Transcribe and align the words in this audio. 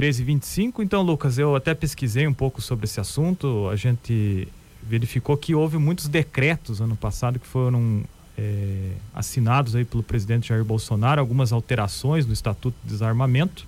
1325. 0.00 0.82
Então, 0.82 1.02
Lucas, 1.02 1.38
eu 1.38 1.56
até 1.56 1.74
pesquisei 1.74 2.26
um 2.26 2.34
pouco 2.34 2.60
sobre 2.60 2.84
esse 2.84 3.00
assunto. 3.00 3.68
A 3.70 3.76
gente 3.76 4.46
verificou 4.82 5.36
que 5.36 5.54
houve 5.54 5.78
muitos 5.78 6.06
decretos 6.06 6.80
ano 6.80 6.96
passado 6.96 7.38
que 7.38 7.46
foram 7.46 8.04
é, 8.36 8.92
assinados 9.14 9.74
aí 9.74 9.84
pelo 9.84 10.02
presidente 10.02 10.48
Jair 10.48 10.64
Bolsonaro, 10.64 11.20
algumas 11.20 11.50
alterações 11.52 12.26
no 12.26 12.32
Estatuto 12.32 12.76
de 12.84 12.90
Desarmamento. 12.90 13.66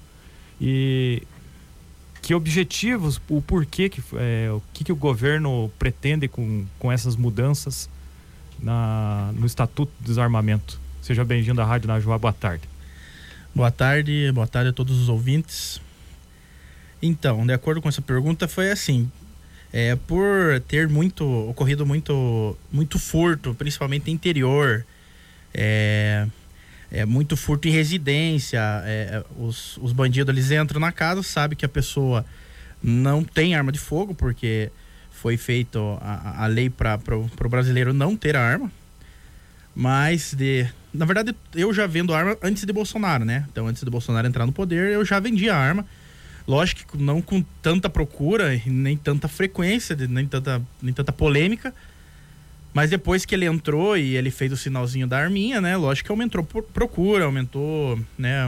E 0.60 1.22
que 2.20 2.34
objetivos, 2.34 3.20
o 3.28 3.40
porquê, 3.40 3.88
que, 3.88 4.02
é, 4.16 4.50
o 4.52 4.62
que, 4.72 4.84
que 4.84 4.92
o 4.92 4.96
governo 4.96 5.70
pretende 5.78 6.28
com, 6.28 6.66
com 6.78 6.92
essas 6.92 7.16
mudanças 7.16 7.88
na, 8.58 9.32
no 9.34 9.46
Estatuto 9.46 9.92
de 10.00 10.08
Desarmamento? 10.08 10.78
Seja 11.00 11.24
bem-vindo 11.24 11.62
à 11.62 11.64
Rádio 11.64 11.88
Najuá, 11.88 12.18
boa 12.18 12.32
tarde. 12.32 12.68
Boa 13.54 13.70
tarde, 13.70 14.30
boa 14.32 14.46
tarde 14.46 14.70
a 14.70 14.72
todos 14.72 15.00
os 15.00 15.08
ouvintes. 15.08 15.80
Então, 17.00 17.46
de 17.46 17.52
acordo 17.52 17.80
com 17.80 17.88
essa 17.88 18.02
pergunta, 18.02 18.48
foi 18.48 18.70
assim: 18.70 19.10
é, 19.72 19.96
por 19.96 20.60
ter 20.66 20.88
muito 20.88 21.24
ocorrido 21.48 21.84
muito 21.86 22.56
muito 22.72 22.98
furto, 22.98 23.54
principalmente 23.54 24.10
interior, 24.10 24.84
é, 25.52 26.26
é 26.90 27.04
muito 27.04 27.36
furto 27.36 27.68
em 27.68 27.70
residência, 27.70 28.60
é, 28.84 29.22
os, 29.36 29.76
os 29.78 29.92
bandidos 29.92 30.34
eles 30.34 30.50
entram 30.50 30.80
na 30.80 30.90
casa, 30.90 31.22
sabe 31.22 31.54
que 31.54 31.64
a 31.64 31.68
pessoa 31.68 32.24
não 32.82 33.22
tem 33.22 33.54
arma 33.54 33.70
de 33.70 33.78
fogo 33.78 34.14
porque 34.14 34.70
foi 35.10 35.36
feito 35.36 35.98
a, 36.00 36.44
a 36.44 36.46
lei 36.46 36.70
para 36.70 36.98
o 37.16 37.48
brasileiro 37.48 37.92
não 37.92 38.16
ter 38.16 38.36
arma, 38.36 38.70
mas 39.74 40.32
de 40.32 40.66
na 40.94 41.04
verdade 41.04 41.34
eu 41.54 41.72
já 41.74 41.86
vendo 41.86 42.14
arma 42.14 42.36
antes 42.42 42.64
de 42.64 42.72
Bolsonaro, 42.72 43.24
né? 43.24 43.46
Então 43.52 43.66
antes 43.66 43.82
de 43.82 43.90
Bolsonaro 43.90 44.26
entrar 44.26 44.46
no 44.46 44.52
poder 44.52 44.92
eu 44.92 45.04
já 45.04 45.20
vendia 45.20 45.54
arma 45.54 45.84
Lógico 46.48 46.96
que 46.96 47.02
não 47.02 47.20
com 47.20 47.42
tanta 47.60 47.90
procura, 47.90 48.58
nem 48.64 48.96
tanta 48.96 49.28
frequência, 49.28 49.94
nem 49.94 50.26
tanta, 50.26 50.62
nem 50.80 50.94
tanta 50.94 51.12
polêmica. 51.12 51.74
Mas 52.72 52.88
depois 52.88 53.26
que 53.26 53.34
ele 53.34 53.44
entrou 53.44 53.98
e 53.98 54.16
ele 54.16 54.30
fez 54.30 54.50
o 54.50 54.56
sinalzinho 54.56 55.06
da 55.06 55.18
arminha, 55.18 55.60
né? 55.60 55.76
Lógico 55.76 56.06
que 56.06 56.12
aumentou 56.12 56.42
procura, 56.42 57.26
aumentou, 57.26 58.00
né? 58.16 58.46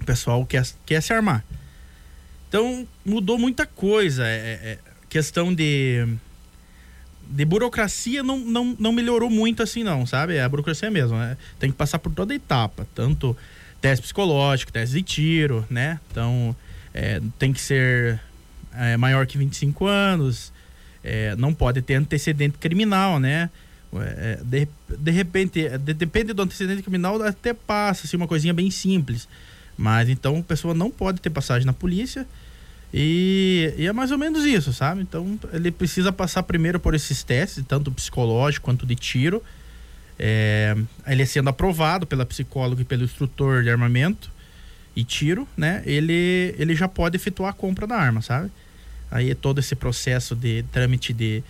O 0.00 0.04
pessoal 0.04 0.46
quer, 0.46 0.64
quer 0.86 1.02
se 1.02 1.12
armar. 1.12 1.44
Então 2.48 2.86
mudou 3.04 3.36
muita 3.36 3.66
coisa. 3.66 4.24
É, 4.24 4.36
é, 4.36 4.68
é 4.70 4.78
questão 5.08 5.52
de, 5.52 6.06
de 7.28 7.44
burocracia 7.44 8.22
não, 8.22 8.38
não, 8.38 8.76
não 8.78 8.92
melhorou 8.92 9.28
muito 9.28 9.60
assim, 9.60 9.82
não, 9.82 10.06
sabe? 10.06 10.36
É 10.36 10.42
a 10.44 10.48
burocracia 10.48 10.88
mesmo, 10.88 11.18
né? 11.18 11.36
Tem 11.58 11.68
que 11.68 11.76
passar 11.76 11.98
por 11.98 12.12
toda 12.12 12.32
a 12.32 12.36
etapa, 12.36 12.86
tanto 12.94 13.36
teste 13.80 14.02
psicológico, 14.02 14.72
teste 14.72 14.96
de 14.96 15.02
tiro, 15.02 15.66
né? 15.68 15.98
Então 16.12 16.54
é, 16.94 17.20
tem 17.38 17.52
que 17.52 17.60
ser 17.60 18.20
é, 18.72 18.96
maior 18.96 19.26
que 19.26 19.36
25 19.36 19.86
anos, 19.86 20.52
é, 21.02 21.34
não 21.36 21.52
pode 21.52 21.82
ter 21.82 21.94
antecedente 21.94 22.56
criminal, 22.56 23.18
né? 23.18 23.50
É, 23.96 24.40
de, 24.42 24.68
de 24.96 25.10
repente, 25.10 25.68
de, 25.78 25.94
depende 25.94 26.32
do 26.32 26.42
antecedente 26.42 26.82
criminal, 26.82 27.20
até 27.22 27.52
passa, 27.52 28.06
assim, 28.06 28.16
uma 28.16 28.26
coisinha 28.26 28.54
bem 28.54 28.70
simples. 28.70 29.28
Mas 29.76 30.08
então 30.08 30.38
a 30.38 30.42
pessoa 30.42 30.72
não 30.72 30.90
pode 30.90 31.20
ter 31.20 31.30
passagem 31.30 31.66
na 31.66 31.72
polícia. 31.72 32.26
E, 32.92 33.74
e, 33.76 33.86
é 33.86 33.92
mais 33.92 34.12
ou 34.12 34.18
menos 34.18 34.44
isso, 34.44 34.72
sabe? 34.72 35.02
Então 35.02 35.38
ele 35.52 35.72
precisa 35.72 36.12
passar 36.12 36.44
primeiro 36.44 36.78
por 36.78 36.94
esses 36.94 37.24
testes, 37.24 37.64
tanto 37.66 37.90
psicológico 37.90 38.64
quanto 38.64 38.86
de 38.86 38.94
tiro. 38.94 39.42
É, 40.16 40.76
ele 41.08 41.26
sendo 41.26 41.48
aprovado 41.48 42.06
pela 42.06 42.24
psicóloga 42.24 42.82
e 42.82 42.84
pelo 42.84 43.02
instrutor 43.02 43.64
de 43.64 43.70
armamento 43.70 44.30
e 44.96 45.04
tiro, 45.04 45.46
né? 45.56 45.82
Ele, 45.84 46.54
ele 46.58 46.74
já 46.74 46.88
pode 46.88 47.16
efetuar 47.16 47.50
a 47.50 47.52
compra 47.52 47.86
da 47.86 47.96
arma, 47.96 48.22
sabe? 48.22 48.50
Aí 49.10 49.34
todo 49.34 49.58
esse 49.58 49.74
processo 49.74 50.34
de 50.34 50.64
trâmite 50.72 51.12
de, 51.12 51.42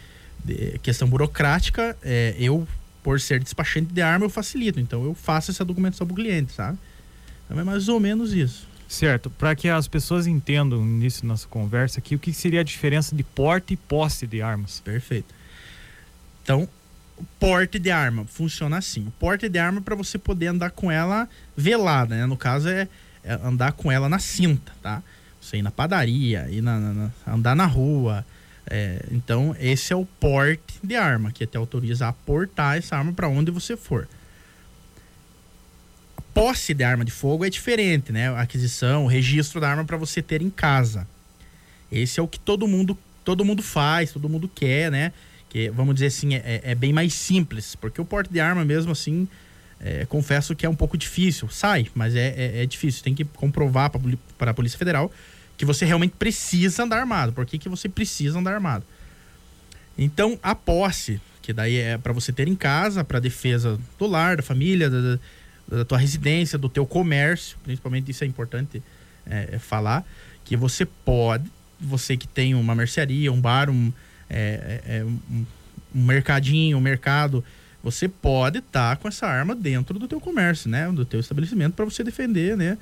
de 0.44 0.78
questão 0.82 1.08
burocrática, 1.08 1.96
é, 2.02 2.34
eu, 2.38 2.66
por 3.02 3.20
ser 3.20 3.40
despachante 3.40 3.92
de 3.92 4.02
arma, 4.02 4.24
eu 4.24 4.30
facilito. 4.30 4.80
Então 4.80 5.04
eu 5.04 5.14
faço 5.14 5.50
essa 5.50 5.64
documentação 5.64 6.06
para 6.06 6.12
o 6.12 6.16
cliente, 6.16 6.52
sabe? 6.52 6.78
Então 7.44 7.58
é 7.58 7.64
mais 7.64 7.88
ou 7.88 8.00
menos 8.00 8.32
isso. 8.32 8.66
Certo. 8.88 9.30
Para 9.30 9.54
que 9.54 9.68
as 9.68 9.88
pessoas 9.88 10.26
entendam 10.26 10.84
nisso 10.84 11.26
nossa 11.26 11.48
conversa 11.48 11.98
aqui, 11.98 12.14
o 12.14 12.18
que 12.18 12.32
seria 12.32 12.60
a 12.60 12.64
diferença 12.64 13.14
de 13.14 13.22
porte 13.22 13.74
e 13.74 13.76
posse 13.76 14.26
de 14.26 14.40
armas? 14.40 14.80
Perfeito. 14.80 15.34
Então, 16.42 16.68
porte 17.40 17.78
de 17.78 17.90
arma 17.90 18.24
funciona 18.26 18.76
assim. 18.78 19.06
O 19.06 19.10
porte 19.12 19.48
de 19.48 19.58
arma 19.58 19.78
é 19.78 19.82
para 19.82 19.94
você 19.94 20.18
poder 20.18 20.48
andar 20.48 20.70
com 20.70 20.90
ela 20.90 21.28
velada, 21.56 22.14
né? 22.14 22.26
No 22.26 22.36
caso 22.36 22.68
é 22.68 22.88
é 23.24 23.34
andar 23.42 23.72
com 23.72 23.90
ela 23.90 24.08
na 24.08 24.18
cinta, 24.18 24.72
tá? 24.82 25.02
Você 25.40 25.56
ir 25.56 25.62
na 25.62 25.70
padaria, 25.70 26.46
ir 26.50 26.62
na, 26.62 26.78
na 26.78 27.10
andar 27.26 27.56
na 27.56 27.66
rua. 27.66 28.24
É, 28.66 29.04
então, 29.10 29.54
esse 29.58 29.92
é 29.92 29.96
o 29.96 30.06
porte 30.06 30.74
de 30.82 30.94
arma, 30.94 31.32
que 31.32 31.46
te 31.46 31.56
autoriza 31.56 32.08
a 32.08 32.12
portar 32.12 32.78
essa 32.78 32.96
arma 32.96 33.12
para 33.12 33.28
onde 33.28 33.50
você 33.50 33.76
for. 33.76 34.08
Posse 36.32 36.74
de 36.74 36.82
arma 36.82 37.04
de 37.04 37.12
fogo 37.12 37.44
é 37.44 37.50
diferente, 37.50 38.10
né? 38.12 38.28
A 38.30 38.40
aquisição, 38.40 39.04
o 39.04 39.08
registro 39.08 39.60
da 39.60 39.68
arma 39.68 39.84
para 39.84 39.96
você 39.96 40.20
ter 40.20 40.42
em 40.42 40.50
casa. 40.50 41.06
Esse 41.92 42.18
é 42.18 42.22
o 42.22 42.28
que 42.28 42.40
todo 42.40 42.66
mundo, 42.66 42.98
todo 43.24 43.44
mundo 43.44 43.62
faz, 43.62 44.12
todo 44.12 44.28
mundo 44.28 44.48
quer, 44.48 44.90
né? 44.90 45.12
Que, 45.48 45.70
vamos 45.70 45.94
dizer 45.94 46.06
assim, 46.06 46.34
é, 46.34 46.60
é 46.64 46.74
bem 46.74 46.92
mais 46.92 47.14
simples, 47.14 47.76
porque 47.76 48.00
o 48.00 48.04
porte 48.04 48.32
de 48.32 48.40
arma 48.40 48.64
mesmo 48.64 48.92
assim 48.92 49.28
é, 49.80 50.06
confesso 50.06 50.54
que 50.54 50.64
é 50.64 50.68
um 50.68 50.74
pouco 50.74 50.96
difícil. 50.96 51.48
Sai, 51.48 51.88
mas 51.94 52.14
é, 52.14 52.34
é, 52.36 52.62
é 52.62 52.66
difícil. 52.66 53.02
Tem 53.02 53.14
que 53.14 53.24
comprovar 53.24 53.90
para 54.38 54.50
a 54.50 54.54
Polícia 54.54 54.78
Federal 54.78 55.12
que 55.56 55.64
você 55.64 55.84
realmente 55.84 56.14
precisa 56.18 56.82
andar 56.82 56.98
armado. 56.98 57.32
Por 57.32 57.46
que, 57.46 57.58
que 57.58 57.68
você 57.68 57.88
precisa 57.88 58.38
andar 58.38 58.54
armado? 58.54 58.84
Então, 59.96 60.38
a 60.42 60.54
posse, 60.54 61.20
que 61.40 61.52
daí 61.52 61.76
é 61.76 61.96
para 61.96 62.12
você 62.12 62.32
ter 62.32 62.48
em 62.48 62.56
casa, 62.56 63.04
para 63.04 63.20
defesa 63.20 63.78
do 63.98 64.06
lar, 64.06 64.36
da 64.36 64.42
família, 64.42 64.90
da, 64.90 65.18
da, 65.68 65.84
tua 65.84 65.98
residência, 65.98 66.58
do 66.58 66.68
teu 66.68 66.84
comércio, 66.84 67.56
principalmente 67.62 68.10
isso 68.10 68.24
é 68.24 68.26
importante 68.26 68.82
é, 69.26 69.50
é 69.52 69.58
falar, 69.58 70.04
que 70.44 70.56
você 70.56 70.84
pode, 70.84 71.50
você 71.80 72.16
que 72.16 72.26
tem 72.26 72.54
uma 72.54 72.74
mercearia, 72.74 73.32
um 73.32 73.40
bar, 73.40 73.70
um, 73.70 73.92
é, 74.28 74.80
é, 74.86 74.96
é 74.98 75.04
um, 75.04 75.46
um 75.94 76.04
mercadinho, 76.04 76.76
um 76.76 76.80
mercado, 76.80 77.44
você 77.84 78.08
pode 78.08 78.60
estar 78.60 78.96
tá 78.96 78.96
com 78.96 79.06
essa 79.06 79.26
arma 79.26 79.54
dentro 79.54 79.98
do 79.98 80.08
teu 80.08 80.18
comércio, 80.18 80.70
né? 80.70 80.90
Do 80.90 81.04
teu 81.04 81.20
estabelecimento 81.20 81.74
para 81.74 81.84
você 81.84 82.02
defender, 82.02 82.56
né? 82.56 82.78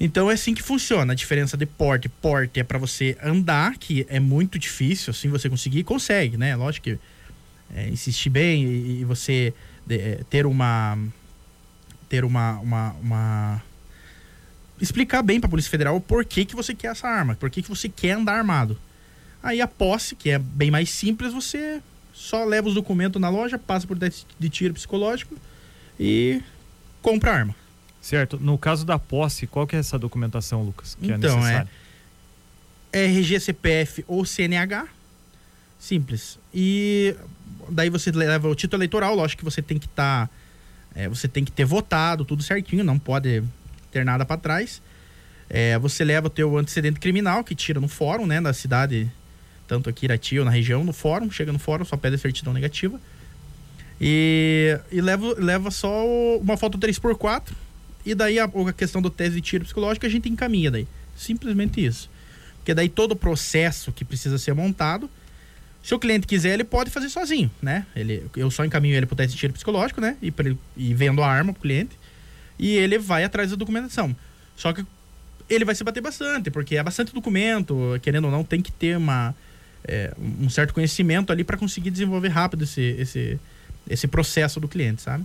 Então 0.00 0.30
é 0.30 0.34
assim 0.34 0.54
que 0.54 0.62
funciona. 0.62 1.12
A 1.12 1.14
diferença 1.14 1.54
de 1.54 1.66
porte, 1.66 2.08
porte 2.08 2.58
é 2.58 2.64
para 2.64 2.78
você 2.78 3.14
andar, 3.22 3.76
que 3.76 4.06
é 4.08 4.18
muito 4.18 4.58
difícil, 4.58 5.10
assim 5.10 5.28
você 5.28 5.50
conseguir, 5.50 5.84
consegue, 5.84 6.38
né? 6.38 6.56
Lógico 6.56 6.84
que 6.84 6.98
é, 7.74 7.88
insistir 7.90 8.30
bem 8.30 8.64
e, 8.64 9.00
e 9.00 9.04
você 9.04 9.52
de, 9.86 9.98
é, 9.98 10.20
ter 10.30 10.46
uma 10.46 10.98
ter 12.08 12.24
uma, 12.24 12.58
uma, 12.60 12.90
uma 13.02 13.62
explicar 14.80 15.22
bem 15.22 15.38
para 15.38 15.46
a 15.46 15.50
Polícia 15.50 15.70
Federal 15.70 16.00
por 16.00 16.24
que, 16.24 16.46
que 16.46 16.56
você 16.56 16.74
quer 16.74 16.88
essa 16.88 17.06
arma, 17.06 17.34
por 17.34 17.50
que, 17.50 17.60
que 17.60 17.68
você 17.68 17.88
quer 17.88 18.12
andar 18.12 18.38
armado. 18.38 18.78
Aí 19.42 19.60
a 19.60 19.68
posse, 19.68 20.16
que 20.16 20.30
é 20.30 20.38
bem 20.38 20.70
mais 20.70 20.88
simples, 20.88 21.34
você 21.34 21.82
só 22.14 22.44
leva 22.44 22.68
os 22.68 22.74
documentos 22.74 23.20
na 23.20 23.28
loja, 23.28 23.58
passa 23.58 23.86
por 23.86 23.98
teste 23.98 24.24
de 24.38 24.48
tiro 24.48 24.72
psicológico 24.72 25.36
e 25.98 26.40
compra 27.02 27.32
a 27.32 27.34
arma. 27.34 27.56
Certo. 28.00 28.38
No 28.40 28.56
caso 28.56 28.86
da 28.86 28.98
posse, 28.98 29.46
qual 29.46 29.66
que 29.66 29.74
é 29.74 29.80
essa 29.80 29.98
documentação, 29.98 30.62
Lucas? 30.62 30.96
Que 31.00 31.10
é 31.10 31.16
então, 31.16 31.38
é 31.38 31.40
necessária? 31.40 31.70
é 32.92 33.04
RG, 33.04 33.40
CPF 33.40 34.04
ou 34.06 34.24
CNH. 34.24 34.86
Simples. 35.78 36.38
E 36.54 37.16
daí 37.68 37.90
você 37.90 38.12
leva 38.12 38.48
o 38.48 38.54
título 38.54 38.78
eleitoral, 38.78 39.14
lógico 39.14 39.40
que 39.40 39.44
você 39.44 39.60
tem 39.60 39.78
que 39.78 39.86
estar. 39.86 40.28
Tá, 40.28 40.34
é, 40.94 41.08
você 41.08 41.26
tem 41.26 41.44
que 41.44 41.50
ter 41.50 41.64
votado, 41.64 42.24
tudo 42.24 42.42
certinho, 42.42 42.84
não 42.84 42.98
pode 42.98 43.42
ter 43.90 44.04
nada 44.04 44.24
para 44.24 44.36
trás. 44.36 44.80
É, 45.50 45.78
você 45.78 46.04
leva 46.04 46.28
o 46.28 46.30
teu 46.30 46.56
antecedente 46.56 47.00
criminal, 47.00 47.42
que 47.42 47.54
tira 47.54 47.80
no 47.80 47.88
fórum, 47.88 48.26
né, 48.26 48.40
da 48.40 48.52
cidade 48.52 49.10
tanto 49.66 49.88
aqui 49.88 50.06
Irati 50.06 50.38
ou 50.38 50.44
na 50.44 50.50
região, 50.50 50.84
no 50.84 50.92
fórum, 50.92 51.30
chega 51.30 51.52
no 51.52 51.58
fórum, 51.58 51.84
só 51.84 51.96
pede 51.96 52.16
a 52.16 52.18
certidão 52.18 52.52
negativa. 52.52 53.00
E, 54.00 54.78
e 54.90 55.00
leva, 55.00 55.34
leva 55.38 55.70
só 55.70 56.06
uma 56.38 56.56
foto 56.56 56.78
3x4. 56.78 57.52
E 58.04 58.14
daí 58.14 58.38
a, 58.38 58.44
a 58.44 58.72
questão 58.72 59.00
do 59.00 59.08
teste 59.08 59.36
de 59.36 59.40
tiro 59.40 59.64
psicológico 59.64 60.04
a 60.04 60.08
gente 60.08 60.28
encaminha 60.28 60.70
daí. 60.70 60.86
Simplesmente 61.16 61.84
isso. 61.84 62.10
Porque 62.58 62.74
daí 62.74 62.88
todo 62.88 63.12
o 63.12 63.16
processo 63.16 63.92
que 63.92 64.04
precisa 64.04 64.38
ser 64.38 64.54
montado, 64.54 65.08
se 65.82 65.94
o 65.94 65.98
cliente 65.98 66.26
quiser, 66.26 66.54
ele 66.54 66.64
pode 66.64 66.90
fazer 66.90 67.08
sozinho, 67.08 67.50
né? 67.60 67.86
Ele, 67.94 68.26
eu 68.36 68.50
só 68.50 68.64
encaminho 68.64 68.96
ele 68.96 69.06
pro 69.06 69.14
teste 69.16 69.34
de 69.34 69.40
tiro 69.40 69.52
psicológico, 69.52 70.00
né? 70.00 70.16
E, 70.22 70.32
e 70.76 70.94
vendo 70.94 71.22
a 71.22 71.28
arma 71.28 71.52
pro 71.52 71.62
cliente. 71.62 71.98
E 72.58 72.74
ele 72.76 72.98
vai 72.98 73.24
atrás 73.24 73.50
da 73.50 73.56
documentação. 73.56 74.16
Só 74.56 74.72
que 74.72 74.84
ele 75.48 75.64
vai 75.64 75.74
se 75.74 75.84
bater 75.84 76.00
bastante, 76.00 76.50
porque 76.50 76.76
é 76.76 76.82
bastante 76.82 77.12
documento, 77.12 77.98
querendo 78.02 78.26
ou 78.26 78.30
não, 78.30 78.42
tem 78.42 78.62
que 78.62 78.72
ter 78.72 78.96
uma 78.96 79.34
é, 79.86 80.12
um 80.40 80.48
certo 80.48 80.72
conhecimento 80.74 81.32
ali 81.32 81.44
para 81.44 81.56
conseguir 81.56 81.90
desenvolver 81.90 82.28
rápido 82.28 82.64
esse, 82.64 82.82
esse, 82.82 83.40
esse 83.88 84.06
processo 84.06 84.58
do 84.60 84.68
cliente, 84.68 85.02
sabe? 85.02 85.24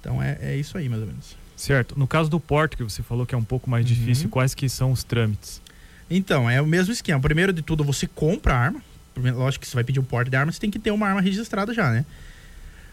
Então 0.00 0.22
é, 0.22 0.38
é 0.40 0.56
isso 0.56 0.78
aí, 0.78 0.88
mais 0.88 1.02
ou 1.02 1.08
menos. 1.08 1.36
Certo. 1.56 1.98
No 1.98 2.06
caso 2.06 2.28
do 2.28 2.38
porte, 2.38 2.76
que 2.76 2.84
você 2.84 3.02
falou 3.02 3.24
que 3.24 3.34
é 3.34 3.38
um 3.38 3.44
pouco 3.44 3.68
mais 3.68 3.84
uhum. 3.84 3.94
difícil, 3.94 4.28
quais 4.28 4.54
que 4.54 4.68
são 4.68 4.92
os 4.92 5.02
trâmites? 5.02 5.62
Então, 6.08 6.48
é 6.48 6.60
o 6.60 6.66
mesmo 6.66 6.92
esquema. 6.92 7.18
Primeiro 7.20 7.52
de 7.52 7.62
tudo, 7.62 7.82
você 7.82 8.06
compra 8.06 8.54
a 8.54 8.58
arma. 8.58 8.82
Lógico 9.16 9.62
que 9.62 9.68
você 9.68 9.74
vai 9.74 9.82
pedir 9.82 9.98
um 9.98 10.04
porte 10.04 10.30
de 10.30 10.36
arma, 10.36 10.52
você 10.52 10.60
tem 10.60 10.70
que 10.70 10.78
ter 10.78 10.90
uma 10.90 11.08
arma 11.08 11.22
registrada 11.22 11.72
já, 11.72 11.90
né? 11.90 12.04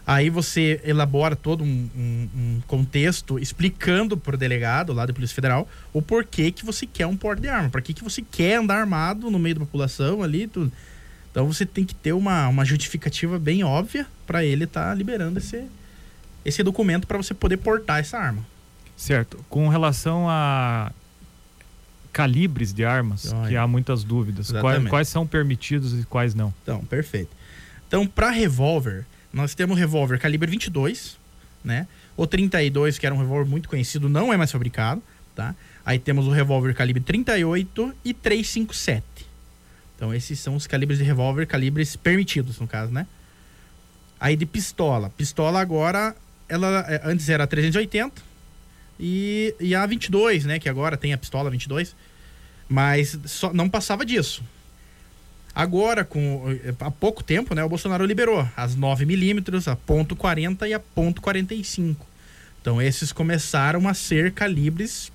Aí 0.06 0.28
você 0.28 0.80
elabora 0.84 1.34
todo 1.34 1.64
um, 1.64 1.88
um, 1.96 2.28
um 2.36 2.62
contexto 2.66 3.38
explicando 3.38 4.16
para 4.16 4.34
o 4.34 4.38
delegado 4.38 4.92
lá 4.92 5.06
da 5.06 5.14
Polícia 5.14 5.34
Federal 5.34 5.68
o 5.94 6.02
porquê 6.02 6.50
que 6.50 6.64
você 6.64 6.86
quer 6.86 7.06
um 7.06 7.16
porte 7.16 7.40
de 7.40 7.48
arma, 7.48 7.70
para 7.70 7.80
que, 7.80 7.94
que 7.94 8.04
você 8.04 8.20
quer 8.20 8.56
andar 8.56 8.80
armado 8.80 9.30
no 9.30 9.38
meio 9.38 9.54
da 9.54 9.60
população 9.60 10.22
ali, 10.22 10.46
tudo. 10.46 10.70
Então 11.34 11.52
você 11.52 11.66
tem 11.66 11.84
que 11.84 11.96
ter 11.96 12.12
uma, 12.12 12.46
uma 12.46 12.64
justificativa 12.64 13.40
bem 13.40 13.64
óbvia 13.64 14.06
para 14.24 14.44
ele 14.44 14.62
estar 14.62 14.90
tá 14.90 14.94
liberando 14.94 15.40
esse, 15.40 15.64
esse 16.44 16.62
documento 16.62 17.08
para 17.08 17.18
você 17.18 17.34
poder 17.34 17.56
portar 17.56 17.98
essa 17.98 18.16
arma. 18.16 18.46
Certo. 18.96 19.44
Com 19.48 19.66
relação 19.66 20.28
a 20.28 20.92
calibres 22.12 22.72
de 22.72 22.84
armas, 22.84 23.32
Olha. 23.32 23.48
que 23.48 23.56
há 23.56 23.66
muitas 23.66 24.04
dúvidas. 24.04 24.52
Quais, 24.52 24.88
quais, 24.88 25.08
são 25.08 25.26
permitidos 25.26 26.00
e 26.00 26.04
quais 26.04 26.36
não? 26.36 26.54
Então, 26.62 26.84
perfeito. 26.84 27.30
Então, 27.88 28.06
para 28.06 28.30
revólver, 28.30 29.04
nós 29.32 29.56
temos 29.56 29.76
revólver 29.76 30.20
calibre 30.20 30.48
22, 30.48 31.18
né? 31.64 31.88
O 32.16 32.28
32, 32.28 32.96
que 32.96 33.06
era 33.06 33.12
um 33.12 33.18
revólver 33.18 33.50
muito 33.50 33.68
conhecido, 33.68 34.08
não 34.08 34.32
é 34.32 34.36
mais 34.36 34.52
fabricado, 34.52 35.02
tá? 35.34 35.52
Aí 35.84 35.98
temos 35.98 36.28
o 36.28 36.30
revólver 36.30 36.72
calibre 36.74 37.02
38 37.02 37.92
e 38.04 38.14
357. 38.14 39.33
Então 39.96 40.12
esses 40.12 40.38
são 40.38 40.56
os 40.56 40.66
calibres 40.66 40.98
de 40.98 41.04
revólver, 41.04 41.46
calibres 41.46 41.96
permitidos 41.96 42.58
no 42.58 42.66
caso, 42.66 42.92
né? 42.92 43.06
Aí 44.18 44.36
de 44.36 44.46
pistola. 44.46 45.10
Pistola 45.10 45.60
agora, 45.60 46.14
ela 46.48 46.84
é, 46.88 47.00
antes 47.04 47.28
era 47.28 47.46
380 47.46 48.22
e, 48.98 49.54
e 49.60 49.74
a 49.74 49.84
22, 49.86 50.44
né? 50.44 50.58
Que 50.58 50.68
agora 50.68 50.96
tem 50.96 51.12
a 51.12 51.18
pistola 51.18 51.50
22. 51.50 51.94
Mas 52.68 53.18
só, 53.26 53.52
não 53.52 53.68
passava 53.68 54.04
disso. 54.04 54.42
Agora, 55.54 56.04
com 56.04 56.42
há 56.80 56.90
pouco 56.90 57.22
tempo, 57.22 57.54
né, 57.54 57.62
o 57.62 57.68
Bolsonaro 57.68 58.04
liberou 58.04 58.48
as 58.56 58.74
9mm, 58.74 59.70
a 59.70 59.76
ponto 59.76 60.16
.40 60.16 60.68
e 60.68 60.74
a 60.74 60.80
ponto 60.80 61.22
.45. 61.22 61.96
Então, 62.60 62.82
esses 62.82 63.12
começaram 63.12 63.86
a 63.86 63.94
ser 63.94 64.32
calibres 64.32 65.12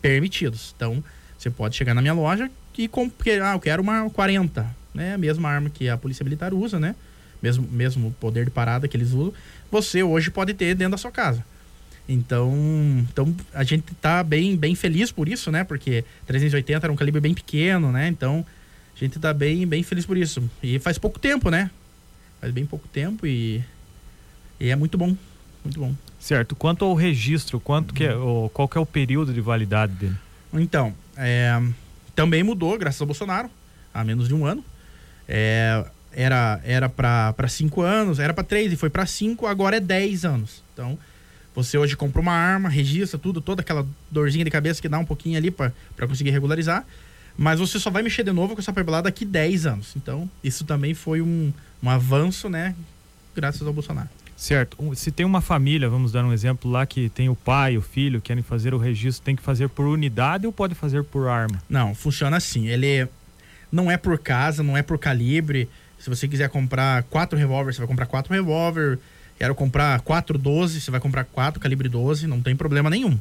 permitidos. 0.00 0.74
Então, 0.74 1.04
você 1.38 1.48
pode 1.48 1.76
chegar 1.76 1.94
na 1.94 2.00
minha 2.00 2.14
loja 2.14 2.50
e 2.78 2.88
comprar, 2.88 3.50
ah, 3.50 3.54
eu 3.54 3.60
quero 3.60 3.82
uma 3.82 4.08
40, 4.10 4.66
né, 4.94 5.14
a 5.14 5.18
mesma 5.18 5.48
arma 5.48 5.70
que 5.70 5.88
a 5.88 5.96
Polícia 5.96 6.24
Militar 6.24 6.54
usa, 6.54 6.78
né? 6.78 6.94
Mesmo 7.42 7.66
mesmo 7.70 8.14
poder 8.20 8.44
de 8.44 8.50
parada 8.50 8.86
que 8.86 8.96
eles 8.96 9.12
usam, 9.12 9.32
você 9.70 10.02
hoje 10.02 10.30
pode 10.30 10.54
ter 10.54 10.74
dentro 10.74 10.92
da 10.92 10.98
sua 10.98 11.10
casa. 11.10 11.44
Então, 12.08 12.52
então 13.10 13.34
a 13.54 13.64
gente 13.64 13.94
tá 14.00 14.22
bem 14.22 14.56
bem 14.56 14.74
feliz 14.74 15.10
por 15.10 15.28
isso, 15.28 15.50
né? 15.50 15.64
Porque 15.64 16.04
380 16.26 16.86
era 16.86 16.92
um 16.92 16.96
calibre 16.96 17.20
bem 17.20 17.34
pequeno, 17.34 17.90
né? 17.90 18.08
Então, 18.08 18.44
a 18.94 18.98
gente 18.98 19.18
tá 19.18 19.32
bem, 19.32 19.66
bem 19.66 19.82
feliz 19.82 20.06
por 20.06 20.16
isso. 20.16 20.42
E 20.62 20.78
faz 20.78 20.98
pouco 20.98 21.18
tempo, 21.18 21.50
né? 21.50 21.70
Faz 22.40 22.52
bem 22.52 22.66
pouco 22.66 22.86
tempo 22.88 23.26
e, 23.26 23.62
e 24.60 24.68
é 24.68 24.76
muito 24.76 24.98
bom. 24.98 25.16
Muito 25.64 25.80
bom. 25.80 25.94
Certo. 26.18 26.54
Quanto 26.54 26.84
ao 26.84 26.94
registro, 26.94 27.58
quanto 27.60 27.94
que 27.94 28.04
é, 28.04 28.14
qual 28.52 28.68
que 28.68 28.76
é 28.76 28.80
o 28.80 28.86
período 28.86 29.32
de 29.32 29.40
validade 29.40 29.92
dele? 29.92 30.16
Então, 30.52 30.94
é, 31.16 31.60
também 32.14 32.42
mudou, 32.42 32.78
graças 32.78 33.00
ao 33.00 33.06
Bolsonaro, 33.06 33.50
há 33.92 34.04
menos 34.04 34.28
de 34.28 34.34
um 34.34 34.44
ano. 34.44 34.64
É, 35.28 35.84
era 36.12 36.60
era 36.64 36.88
para 36.88 37.48
cinco 37.48 37.80
anos, 37.80 38.18
era 38.18 38.34
para 38.34 38.44
três 38.44 38.72
e 38.72 38.76
foi 38.76 38.90
para 38.90 39.06
cinco, 39.06 39.46
agora 39.46 39.76
é 39.76 39.80
dez 39.80 40.24
anos. 40.24 40.62
Então, 40.72 40.98
você 41.54 41.76
hoje 41.76 41.96
compra 41.96 42.20
uma 42.20 42.32
arma, 42.32 42.68
registra 42.68 43.18
tudo, 43.18 43.40
toda 43.40 43.60
aquela 43.60 43.86
dorzinha 44.10 44.44
de 44.44 44.50
cabeça 44.50 44.80
que 44.80 44.88
dá 44.88 44.98
um 44.98 45.04
pouquinho 45.04 45.36
ali 45.36 45.50
para 45.50 45.72
conseguir 46.06 46.30
regularizar. 46.30 46.84
Mas 47.36 47.60
você 47.60 47.78
só 47.78 47.90
vai 47.90 48.02
mexer 48.02 48.24
de 48.24 48.32
novo 48.32 48.54
com 48.54 48.60
essa 48.60 48.72
papelada 48.72 49.04
daqui 49.04 49.24
10 49.24 49.66
anos. 49.66 49.92
Então, 49.96 50.30
isso 50.44 50.64
também 50.64 50.92
foi 50.92 51.22
um, 51.22 51.52
um 51.82 51.88
avanço, 51.88 52.48
né? 52.48 52.74
Graças 53.34 53.66
ao 53.66 53.72
Bolsonaro. 53.72 54.08
Certo. 54.42 54.76
Se 54.96 55.12
tem 55.12 55.24
uma 55.24 55.40
família, 55.40 55.88
vamos 55.88 56.10
dar 56.10 56.24
um 56.24 56.32
exemplo 56.32 56.68
lá, 56.68 56.84
que 56.84 57.08
tem 57.08 57.28
o 57.28 57.36
pai, 57.36 57.76
o 57.76 57.80
filho, 57.80 58.20
querem 58.20 58.42
fazer 58.42 58.74
o 58.74 58.76
registro, 58.76 59.24
tem 59.24 59.36
que 59.36 59.42
fazer 59.42 59.68
por 59.68 59.86
unidade 59.86 60.48
ou 60.48 60.52
pode 60.52 60.74
fazer 60.74 61.04
por 61.04 61.28
arma? 61.28 61.62
Não, 61.68 61.94
funciona 61.94 62.38
assim. 62.38 62.66
Ele 62.66 63.06
não 63.70 63.88
é 63.88 63.96
por 63.96 64.18
casa, 64.18 64.60
não 64.60 64.76
é 64.76 64.82
por 64.82 64.98
calibre. 64.98 65.68
Se 65.96 66.10
você 66.10 66.26
quiser 66.26 66.48
comprar 66.48 67.04
quatro 67.04 67.38
revólveres, 67.38 67.76
você 67.76 67.82
vai 67.82 67.86
comprar 67.86 68.06
quatro 68.06 68.34
revólver. 68.34 68.98
Quero 69.38 69.54
comprar 69.54 70.00
quatro 70.00 70.36
12, 70.36 70.80
você 70.80 70.90
vai 70.90 70.98
comprar 70.98 71.22
quatro 71.22 71.60
calibre 71.60 71.88
12, 71.88 72.26
não 72.26 72.42
tem 72.42 72.56
problema 72.56 72.90
nenhum. 72.90 73.16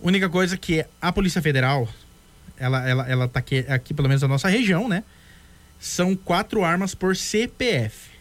Única 0.00 0.28
coisa 0.28 0.56
que 0.56 0.86
a 1.00 1.12
Polícia 1.12 1.42
Federal, 1.42 1.88
ela, 2.56 2.88
ela, 2.88 3.08
ela 3.08 3.28
tá 3.28 3.40
aqui, 3.40 3.66
aqui, 3.68 3.92
pelo 3.92 4.06
menos 4.06 4.22
na 4.22 4.28
nossa 4.28 4.48
região, 4.48 4.88
né? 4.88 5.02
São 5.80 6.14
quatro 6.14 6.62
armas 6.62 6.94
por 6.94 7.16
CPF. 7.16 8.12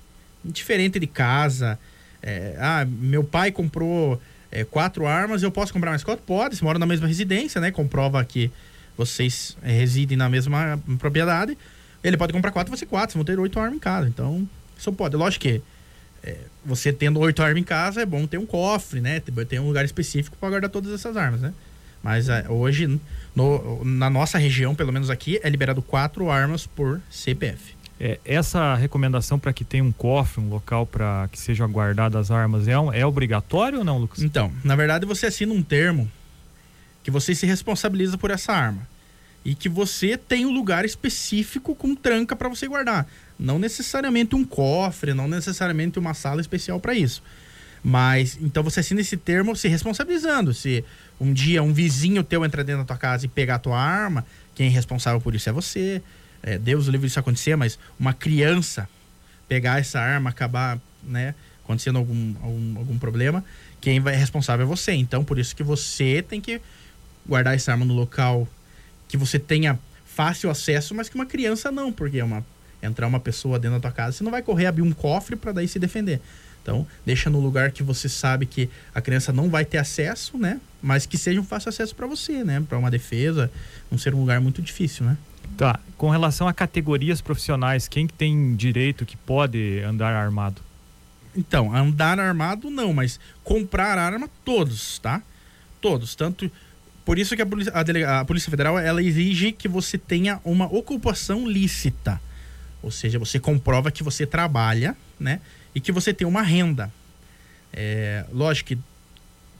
Diferente 0.44 1.00
de 1.00 1.06
casa. 1.06 1.78
É, 2.22 2.56
ah, 2.60 2.86
meu 2.86 3.24
pai 3.24 3.52
comprou 3.52 4.22
é, 4.52 4.64
quatro 4.64 5.08
armas, 5.08 5.42
eu 5.42 5.52
posso 5.52 5.74
comprar 5.74 5.92
mais 5.92 6.04
quatro? 6.04 6.24
Pode, 6.26 6.56
você 6.56 6.64
mora 6.64 6.78
na 6.78 6.86
mesma 6.86 7.08
residência, 7.08 7.60
né? 7.62 7.72
Comprova 7.72 8.24
que 8.24 8.52
vocês 8.98 9.58
é, 9.64 9.72
residem 9.72 10.18
na 10.18 10.30
mesma 10.30 10.80
propriedade. 11.00 11.58
Ele 12.04 12.18
pode 12.18 12.34
comprar 12.34 12.52
quatro, 12.52 12.76
você 12.76 12.86
quatro, 12.86 13.14
vocês 13.14 13.16
vão 13.16 13.26
ter 13.26 13.40
oito 13.40 13.60
armas 13.60 13.78
em 13.78 13.80
casa. 13.80 14.08
Então, 14.08 14.48
isso 14.78 14.92
pode. 14.92 15.16
Lógico 15.16 15.44
que 15.44 15.62
é, 16.24 16.38
você 16.66 16.92
tendo 16.92 17.20
oito 17.20 17.42
armas 17.42 17.60
em 17.60 17.64
casa, 17.64 18.02
é 18.02 18.06
bom 18.06 18.28
ter 18.28 18.38
um 18.38 18.46
cofre, 18.46 19.02
né? 19.02 19.20
Ter 19.48 19.60
um 19.60 19.68
lugar 19.68 19.86
específico 19.86 20.36
para 20.38 20.50
guardar 20.50 20.70
todas 20.70 20.92
essas 20.92 21.16
armas, 21.18 21.42
né? 21.42 21.54
Mas 22.04 22.30
é, 22.30 22.46
hoje, 22.50 23.00
no, 23.36 23.86
na 23.86 24.10
nossa 24.10 24.38
região, 24.38 24.74
pelo 24.76 24.92
menos 24.92 25.10
aqui, 25.10 25.40
é 25.44 25.50
liberado 25.50 25.82
quatro 25.82 26.30
armas 26.30 26.66
por 26.66 27.00
CPF. 27.10 27.76
É, 28.04 28.18
essa 28.26 28.74
recomendação 28.74 29.38
para 29.38 29.54
que 29.54 29.64
tenha 29.64 29.84
um 29.84 29.92
cofre, 29.92 30.42
um 30.42 30.50
local 30.50 30.88
para 30.88 31.30
que 31.32 31.40
sejam 31.40 31.70
guardadas 31.70 32.20
as 32.20 32.32
armas, 32.32 32.68
é, 32.68 32.72
é 32.72 33.06
obrigatório 33.06 33.78
ou 33.78 33.86
não, 33.86 34.00
Lucas? 34.00 34.24
Então, 34.24 34.52
na 34.64 34.76
verdade, 34.76 35.06
você 35.06 35.28
assina 35.28 35.54
um 35.54 35.62
termo 35.62 36.12
que 37.04 37.12
você 37.12 37.36
se 37.36 37.46
responsabiliza 37.46 38.18
por 38.18 38.32
essa 38.32 38.54
arma 38.54 38.88
e 39.46 39.54
que 39.54 39.70
você 39.70 40.18
tem 40.18 40.48
um 40.48 40.52
lugar 40.52 40.84
específico 40.84 41.76
com 41.76 41.94
tranca 41.94 42.36
para 42.36 42.50
você 42.50 42.68
guardar. 42.68 43.08
Não 43.38 43.60
necessariamente 43.60 44.36
um 44.36 44.44
cofre, 44.44 45.14
não 45.14 45.28
necessariamente 45.28 46.00
uma 46.00 46.16
sala 46.16 46.42
especial 46.42 46.80
para 46.80 46.96
isso. 46.96 47.22
Mas 47.84 48.36
então 48.42 48.64
você 48.64 48.80
assina 48.80 49.02
esse 49.02 49.16
termo 49.16 49.56
se 49.56 49.68
responsabilizando. 49.68 50.56
Se 50.56 50.84
um 51.20 51.32
dia 51.32 51.62
um 51.62 51.72
vizinho 51.72 52.24
teu 52.24 52.44
entrar 52.44 52.64
dentro 52.64 52.82
da 52.82 52.88
tua 52.88 52.98
casa 52.98 53.28
e 53.28 53.30
pegar 53.30 53.56
a 53.56 53.60
tua 53.60 53.80
arma, 53.80 54.26
quem 54.56 54.66
é 54.66 54.70
responsável 54.72 55.22
por 55.22 55.36
isso 55.36 55.48
é 55.48 55.52
você. 55.52 56.02
É, 56.44 56.58
Deus 56.58 56.88
livre 56.88 57.08
disso 57.08 57.20
acontecer, 57.20 57.56
mas 57.56 57.78
uma 58.00 58.14
criança 58.14 58.90
pegar 59.48 59.80
essa 59.80 60.00
arma, 60.00 60.30
acabar, 60.30 60.80
né, 61.04 61.36
acontecendo 61.64 61.98
algum, 61.98 62.36
algum, 62.42 62.78
algum 62.78 62.98
problema, 62.98 63.44
quem 63.80 64.00
vai 64.00 64.14
é 64.14 64.18
responsável 64.18 64.66
é 64.66 64.68
você. 64.68 64.94
Então, 64.94 65.24
por 65.24 65.38
isso 65.38 65.56
que 65.56 65.64
você 65.64 66.24
tem 66.28 66.40
que 66.42 66.62
guardar 67.26 67.56
essa 67.56 67.72
arma 67.72 67.86
no 67.86 67.94
local 67.94 68.48
que 69.08 69.18
você 69.18 69.38
tenha 69.38 69.78
fácil 70.06 70.50
acesso, 70.50 70.96
mas 70.96 71.10
que 71.10 71.16
uma 71.16 71.26
criança 71.26 71.72
não, 71.72 71.92
porque 71.92 72.20
é 72.20 72.24
uma 72.24 72.46
entrar 72.82 73.08
uma 73.08 73.20
pessoa 73.20 73.60
dentro 73.60 73.78
da 73.78 73.82
tua 73.82 73.92
casa, 73.92 74.18
você 74.18 74.24
não 74.24 74.32
vai 74.32 74.42
correr 74.42 74.66
abrir 74.66 74.82
um 74.82 74.92
cofre 74.92 75.36
para 75.36 75.52
daí 75.52 75.68
se 75.68 75.78
defender. 75.78 76.20
Então, 76.64 76.86
deixa 77.06 77.30
no 77.30 77.40
lugar 77.40 77.72
que 77.72 77.82
você 77.82 78.08
sabe 78.08 78.46
que 78.46 78.70
a 78.94 79.02
criança 79.02 79.34
não 79.34 79.50
vai 79.50 79.66
ter 79.66 79.78
acesso, 79.78 80.38
né? 80.38 80.60
Mas 80.82 81.06
que 81.06 81.18
seja 81.18 81.40
um 81.40 81.44
fácil 81.44 81.70
acesso 81.70 81.96
para 81.96 82.06
você, 82.06 82.44
né? 82.44 82.64
Para 82.68 82.78
uma 82.78 82.92
defesa, 82.92 83.52
não 83.90 83.98
ser 83.98 84.14
um 84.14 84.20
lugar 84.20 84.40
muito 84.40 84.62
difícil, 84.62 85.06
né? 85.06 85.18
Tá. 85.58 85.80
Com 85.98 86.10
relação 86.10 86.48
a 86.48 86.54
categorias 86.54 87.22
profissionais, 87.22 87.88
quem 87.88 88.08
tem 88.08 88.56
direito 88.56 89.06
que 89.06 89.16
pode 89.16 89.80
andar 89.82 90.14
armado? 90.14 90.62
Então, 91.36 91.74
andar 91.74 92.20
armado 92.20 92.70
não, 92.70 92.94
mas 92.94 93.20
comprar 93.44 93.98
arma 93.98 94.30
todos, 94.44 95.00
tá? 95.00 95.22
Todos, 95.80 96.16
tanto 96.16 96.52
por 97.06 97.18
isso 97.18 97.36
que 97.36 97.42
a 97.42 97.46
Polícia, 97.46 97.74
a, 97.74 98.20
a 98.20 98.26
Polícia 98.26 98.50
Federal 98.50 98.78
ela 98.78 99.02
exige 99.02 99.52
que 99.52 99.68
você 99.68 99.98
tenha 99.98 100.40
uma 100.46 100.66
ocupação 100.66 101.48
lícita. 101.48 102.22
Ou 102.84 102.92
seja, 102.92 103.18
você 103.18 103.40
comprova 103.40 103.92
que 103.92 104.04
você 104.04 104.26
trabalha, 104.26 104.96
né? 105.20 105.40
e 105.74 105.80
que 105.80 105.92
você 105.92 106.14
tem 106.14 106.28
uma 106.28 106.42
renda. 106.42 106.92
É, 107.74 108.26
lógico 108.32 108.70
que 108.70 108.78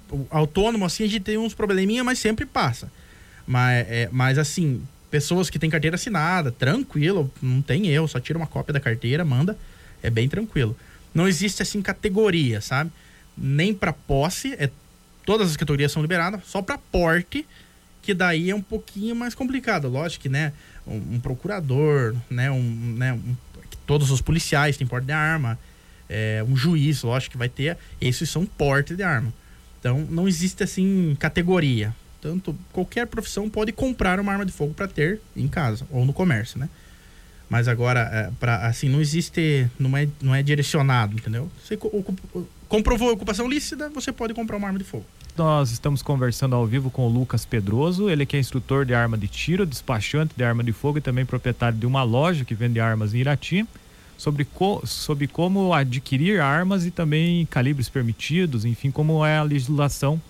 o 0.10 0.28
autônomo, 0.30 0.86
assim, 0.86 1.06
a 1.06 1.08
gente 1.08 1.24
tem 1.24 1.38
uns 1.38 1.54
probleminha, 1.54 2.04
mas 2.04 2.20
sempre 2.20 2.46
passa. 2.46 2.92
Mas, 3.48 3.86
é, 3.90 4.10
mas 4.12 4.38
assim, 4.38 4.86
pessoas 5.12 5.50
que 5.50 5.60
têm 5.60 5.70
carteira 5.70 5.96
assinada, 5.96 6.52
tranquilo, 6.52 7.32
não 7.42 7.62
tem 7.62 7.88
erro, 7.88 8.08
só 8.08 8.20
tira 8.20 8.40
uma 8.40 8.48
cópia 8.48 8.74
da 8.74 8.80
carteira, 8.80 9.26
manda, 9.26 9.58
é 10.02 10.10
bem 10.10 10.28
tranquilo. 10.30 10.76
Não 11.14 11.28
existe, 11.28 11.62
assim, 11.62 11.82
categoria, 11.82 12.62
sabe? 12.62 12.90
Nem 13.38 13.74
para 13.74 13.92
posse, 13.92 14.54
é, 14.54 14.70
todas 15.26 15.52
as 15.52 15.58
categorias 15.58 15.92
são 15.92 16.02
liberadas, 16.02 16.42
só 16.46 16.62
para 16.62 16.78
porte, 16.78 17.46
que 18.02 18.14
daí 18.14 18.50
é 18.50 18.56
um 18.56 18.62
pouquinho 18.62 19.14
mais 19.14 19.36
complicado. 19.36 19.90
Lógico 19.90 20.24
que, 20.24 20.30
né, 20.30 20.54
um, 20.88 21.16
um 21.16 21.20
procurador, 21.20 22.16
né, 22.30 22.50
um, 22.50 22.96
né 22.98 23.14
um, 23.14 23.36
todos 23.86 24.10
os 24.10 24.22
policiais 24.22 24.78
têm 24.78 24.88
porte 24.88 25.06
de 25.06 25.12
arma, 25.12 25.60
é, 26.10 26.44
um 26.48 26.56
juiz, 26.56 27.04
lógico 27.04 27.34
que 27.34 27.38
vai 27.38 27.50
ter. 27.50 27.78
Esses 28.00 28.30
são 28.30 28.46
porte 28.46 28.96
de 28.96 29.04
arma. 29.04 29.34
Então, 29.80 30.08
não 30.10 30.28
existe 30.28 30.64
assim 30.64 31.16
categoria. 31.20 31.94
Tanto 32.22 32.56
qualquer 32.72 33.08
profissão 33.08 33.50
pode 33.50 33.72
comprar 33.72 34.20
uma 34.20 34.32
arma 34.32 34.46
de 34.46 34.52
fogo 34.52 34.74
para 34.74 34.88
ter 34.88 35.20
em 35.36 35.48
casa 35.48 35.86
ou 35.90 36.06
no 36.06 36.14
comércio, 36.14 36.60
né? 36.60 36.70
Mas 37.50 37.68
agora, 37.68 38.00
é, 38.14 38.32
pra, 38.40 38.66
assim, 38.66 38.88
não 38.88 39.02
existe, 39.02 39.68
não 39.78 39.98
é, 39.98 40.08
não 40.22 40.34
é 40.34 40.42
direcionado, 40.42 41.16
entendeu? 41.16 41.52
Você 41.62 41.78
comprovou 42.70 43.10
a 43.10 43.12
ocupação 43.12 43.46
lícita, 43.50 43.90
você 43.90 44.10
pode 44.14 44.34
comprar 44.34 44.56
uma 44.56 44.68
arma 44.68 44.80
de 44.80 44.86
fogo. 44.86 45.04
Nós 45.38 45.72
estamos 45.72 46.02
conversando 46.02 46.56
ao 46.56 46.66
vivo 46.66 46.90
com 46.90 47.06
o 47.06 47.10
Lucas 47.10 47.44
Pedroso, 47.44 48.10
ele 48.10 48.26
que 48.26 48.38
é 48.38 48.40
instrutor 48.40 48.86
de 48.86 48.94
arma 48.94 49.18
de 49.18 49.28
tiro, 49.28 49.66
despachante 49.66 50.34
de 50.36 50.44
arma 50.46 50.64
de 50.64 50.72
fogo 50.72 51.00
e 51.00 51.02
também 51.02 51.26
proprietário 51.26 51.78
de 51.78 51.86
uma 51.86 52.04
loja 52.04 52.46
que 52.46 52.56
vende 52.56 52.80
armas 52.80 53.14
em 53.14 53.20
Irati, 53.20 53.68
sobre, 54.18 54.46
co 54.46 54.82
sobre 54.86 55.28
como 55.28 55.74
adquirir 55.74 56.40
armas 56.40 56.86
e 56.86 56.92
também 56.92 57.46
calibres 57.48 57.90
permitidos, 57.90 58.64
enfim, 58.64 58.92
como 58.92 59.26
é 59.26 59.38
a 59.38 59.44
legislação 59.44 60.22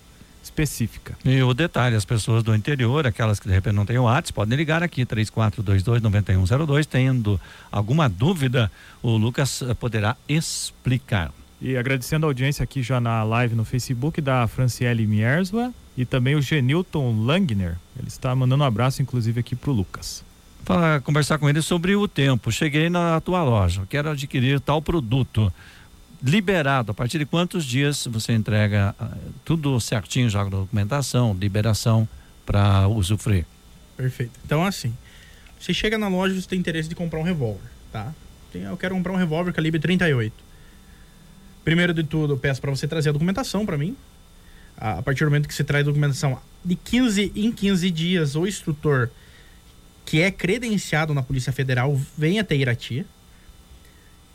específica. 0.42 1.16
E 1.24 1.42
o 1.42 1.54
detalhe, 1.54 1.94
as 1.94 2.04
pessoas 2.04 2.42
do 2.42 2.54
interior, 2.54 3.06
aquelas 3.06 3.38
que 3.38 3.48
de 3.48 3.54
repente 3.54 3.74
não 3.74 3.86
têm 3.86 3.98
o 3.98 4.04
WhatsApp, 4.04 4.32
podem 4.32 4.56
ligar 4.56 4.82
aqui, 4.82 5.06
3422-9102, 5.06 6.86
tendo 6.86 7.40
alguma 7.70 8.08
dúvida, 8.08 8.70
o 9.02 9.16
Lucas 9.16 9.62
eh, 9.62 9.74
poderá 9.74 10.16
explicar. 10.28 11.32
E 11.60 11.76
agradecendo 11.76 12.26
a 12.26 12.28
audiência 12.28 12.64
aqui 12.64 12.82
já 12.82 13.00
na 13.00 13.22
live 13.22 13.54
no 13.54 13.64
Facebook 13.64 14.20
da 14.20 14.48
Franciele 14.48 15.06
Mierswa 15.06 15.72
e 15.96 16.04
também 16.04 16.34
o 16.34 16.42
Genilton 16.42 17.24
Langner. 17.24 17.76
Ele 17.96 18.08
está 18.08 18.34
mandando 18.34 18.64
um 18.64 18.66
abraço, 18.66 19.00
inclusive, 19.00 19.38
aqui 19.38 19.54
para 19.54 19.70
o 19.70 19.72
Lucas. 19.72 20.24
Para 20.64 21.00
conversar 21.00 21.38
com 21.38 21.48
ele 21.48 21.62
sobre 21.62 21.94
o 21.94 22.08
tempo. 22.08 22.50
Cheguei 22.50 22.88
na 22.88 23.20
tua 23.20 23.42
loja, 23.42 23.82
quero 23.88 24.10
adquirir 24.10 24.60
tal 24.60 24.80
produto 24.80 25.52
liberado, 26.22 26.92
a 26.92 26.94
partir 26.94 27.18
de 27.18 27.26
quantos 27.26 27.64
dias 27.64 28.06
você 28.10 28.32
entrega 28.32 28.94
uh, 29.00 29.32
tudo 29.44 29.78
certinho, 29.80 30.30
já 30.30 30.44
com 30.44 30.50
documentação, 30.50 31.34
liberação 31.34 32.08
para 32.46 32.86
usufruir? 32.88 33.44
Perfeito. 33.96 34.32
Então, 34.44 34.64
assim, 34.64 34.96
você 35.58 35.74
chega 35.74 35.98
na 35.98 36.08
loja 36.08 36.34
você 36.34 36.48
tem 36.48 36.58
interesse 36.58 36.88
de 36.88 36.94
comprar 36.94 37.18
um 37.18 37.24
revólver, 37.24 37.68
tá? 37.92 38.12
Eu 38.54 38.76
quero 38.76 38.94
comprar 38.94 39.12
um 39.12 39.16
revólver 39.16 39.52
calibre 39.52 39.80
38. 39.80 40.32
Primeiro 41.64 41.94
de 41.94 42.04
tudo, 42.04 42.34
eu 42.34 42.38
peço 42.38 42.60
para 42.60 42.70
você 42.70 42.86
trazer 42.86 43.08
a 43.08 43.12
documentação 43.12 43.64
para 43.64 43.78
mim. 43.78 43.96
A 44.76 45.02
partir 45.02 45.24
do 45.24 45.30
momento 45.30 45.48
que 45.48 45.54
você 45.54 45.64
traz 45.64 45.86
a 45.86 45.86
documentação, 45.86 46.38
de 46.64 46.74
15 46.74 47.32
em 47.34 47.52
15 47.52 47.90
dias, 47.90 48.36
o 48.36 48.46
instrutor 48.46 49.10
que 50.04 50.20
é 50.20 50.30
credenciado 50.30 51.14
na 51.14 51.22
Polícia 51.22 51.52
Federal 51.52 51.98
vem 52.18 52.38
até 52.38 52.56
Irati 52.56 53.06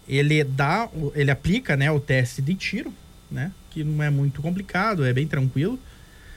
ele 0.08 0.44
dá, 0.44 0.90
ele 1.14 1.32
aplica, 1.32 1.76
né, 1.76 1.92
o 1.92 2.00
teste 2.00 2.42
de 2.42 2.56
tiro, 2.56 2.94
né, 3.30 3.52
que 3.70 3.84
não 3.84 4.04
é 4.04 4.10
muito 4.10 4.42
complicado, 4.42 5.06
é 5.06 5.14
bem 5.14 5.28
tranquilo. 5.28 5.80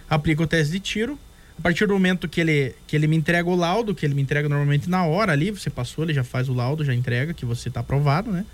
Aplica 0.08 0.42
o 0.42 0.46
teste 0.46 0.72
de 0.72 0.80
tiro. 0.80 1.18
A 1.58 1.62
partir 1.62 1.86
do 1.86 1.92
momento 1.92 2.28
que 2.28 2.40
ele, 2.40 2.74
que 2.86 2.96
ele 2.96 3.06
me 3.06 3.16
entrega 3.16 3.48
o 3.48 3.54
laudo, 3.54 3.94
que 3.94 4.04
ele 4.04 4.14
me 4.14 4.22
entrega 4.22 4.48
normalmente 4.48 4.88
na 4.88 5.04
hora 5.04 5.32
ali, 5.32 5.50
você 5.50 5.68
passou, 5.68 6.04
ele 6.04 6.14
já 6.14 6.24
faz 6.24 6.48
o 6.48 6.54
laudo, 6.54 6.84
já 6.84 6.94
entrega 6.94 7.34
que 7.34 7.44
você 7.44 7.68
está 7.68 7.80
aprovado, 7.80 8.32
né? 8.32 8.46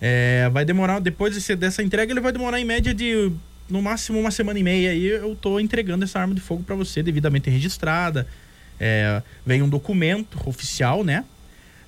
É, 0.00 0.48
vai 0.50 0.64
demorar, 0.64 0.98
depois 0.98 1.34
desse, 1.34 1.54
dessa 1.54 1.82
entrega, 1.82 2.10
ele 2.10 2.20
vai 2.20 2.32
demorar 2.32 2.58
em 2.58 2.64
média 2.64 2.94
de 2.94 3.30
no 3.68 3.80
máximo 3.80 4.18
uma 4.18 4.30
semana 4.30 4.58
e 4.58 4.62
meia. 4.62 4.90
Aí 4.90 5.06
eu 5.06 5.36
tô 5.36 5.60
entregando 5.60 6.04
essa 6.04 6.18
arma 6.18 6.34
de 6.34 6.40
fogo 6.40 6.62
para 6.62 6.74
você, 6.74 7.02
devidamente 7.02 7.48
registrada. 7.50 8.26
É, 8.78 9.22
vem 9.44 9.62
um 9.62 9.68
documento 9.68 10.40
oficial, 10.46 11.04
né? 11.04 11.24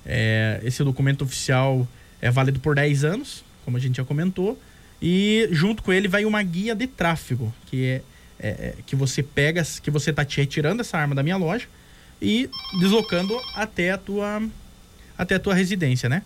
É, 0.05 0.61
esse 0.63 0.83
documento 0.83 1.23
oficial 1.23 1.87
é 2.23 2.31
válido 2.31 2.57
por 2.61 2.73
10 2.73 3.03
anos, 3.03 3.43
como 3.65 3.75
a 3.75 3.79
gente 3.81 3.97
já 3.97 4.05
comentou. 4.05 4.57
E 5.01 5.49
junto 5.51 5.83
com 5.83 5.91
ele 5.91 6.07
vai 6.07 6.23
uma 6.23 6.41
guia 6.41 6.73
de 6.73 6.87
tráfego, 6.87 7.53
que 7.65 7.85
é, 7.85 8.01
é, 8.39 8.47
é 8.47 8.75
que 8.85 8.95
você 8.95 9.21
pega, 9.21 9.61
que 9.81 9.91
você 9.91 10.11
está 10.11 10.23
te 10.23 10.37
retirando 10.37 10.79
essa 10.79 10.97
arma 10.97 11.13
da 11.13 11.21
minha 11.21 11.35
loja 11.35 11.67
e 12.21 12.49
deslocando 12.79 13.37
até 13.53 13.91
a 13.91 13.97
tua, 13.97 14.41
até 15.17 15.35
a 15.35 15.39
tua 15.39 15.53
residência, 15.53 16.07
né? 16.07 16.23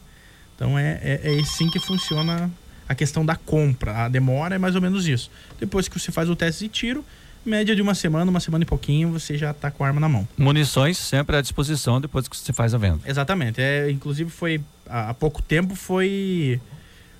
Então 0.55 0.77
é, 0.77 0.99
é, 1.01 1.21
é 1.23 1.39
assim 1.39 1.67
que 1.67 1.79
funciona 1.79 2.51
a 2.87 2.93
questão 2.93 3.25
da 3.25 3.35
compra. 3.35 4.05
A 4.05 4.07
demora 4.07 4.53
é 4.53 4.59
mais 4.59 4.75
ou 4.75 4.81
menos 4.81 5.07
isso. 5.07 5.31
Depois 5.59 5.87
que 5.87 5.99
você 5.99 6.11
faz 6.11 6.29
o 6.29 6.35
teste 6.35 6.65
de 6.65 6.69
tiro, 6.69 7.03
média 7.47 7.75
de 7.75 7.81
uma 7.81 7.95
semana, 7.95 8.29
uma 8.29 8.39
semana 8.39 8.63
e 8.63 8.67
pouquinho, 8.67 9.11
você 9.11 9.37
já 9.37 9.51
está 9.51 9.71
com 9.71 9.83
a 9.83 9.87
arma 9.87 9.99
na 9.99 10.09
mão. 10.09 10.27
Munições 10.37 10.97
sempre 10.97 11.35
à 11.35 11.41
disposição 11.41 12.01
depois 12.01 12.27
que 12.27 12.35
você 12.35 12.51
faz 12.51 12.73
a 12.73 12.77
venda. 12.77 12.99
Exatamente. 13.05 13.61
É, 13.61 13.89
inclusive 13.89 14.29
foi 14.29 14.61
há 14.85 15.13
pouco 15.13 15.41
tempo 15.41 15.75
foi 15.75 16.59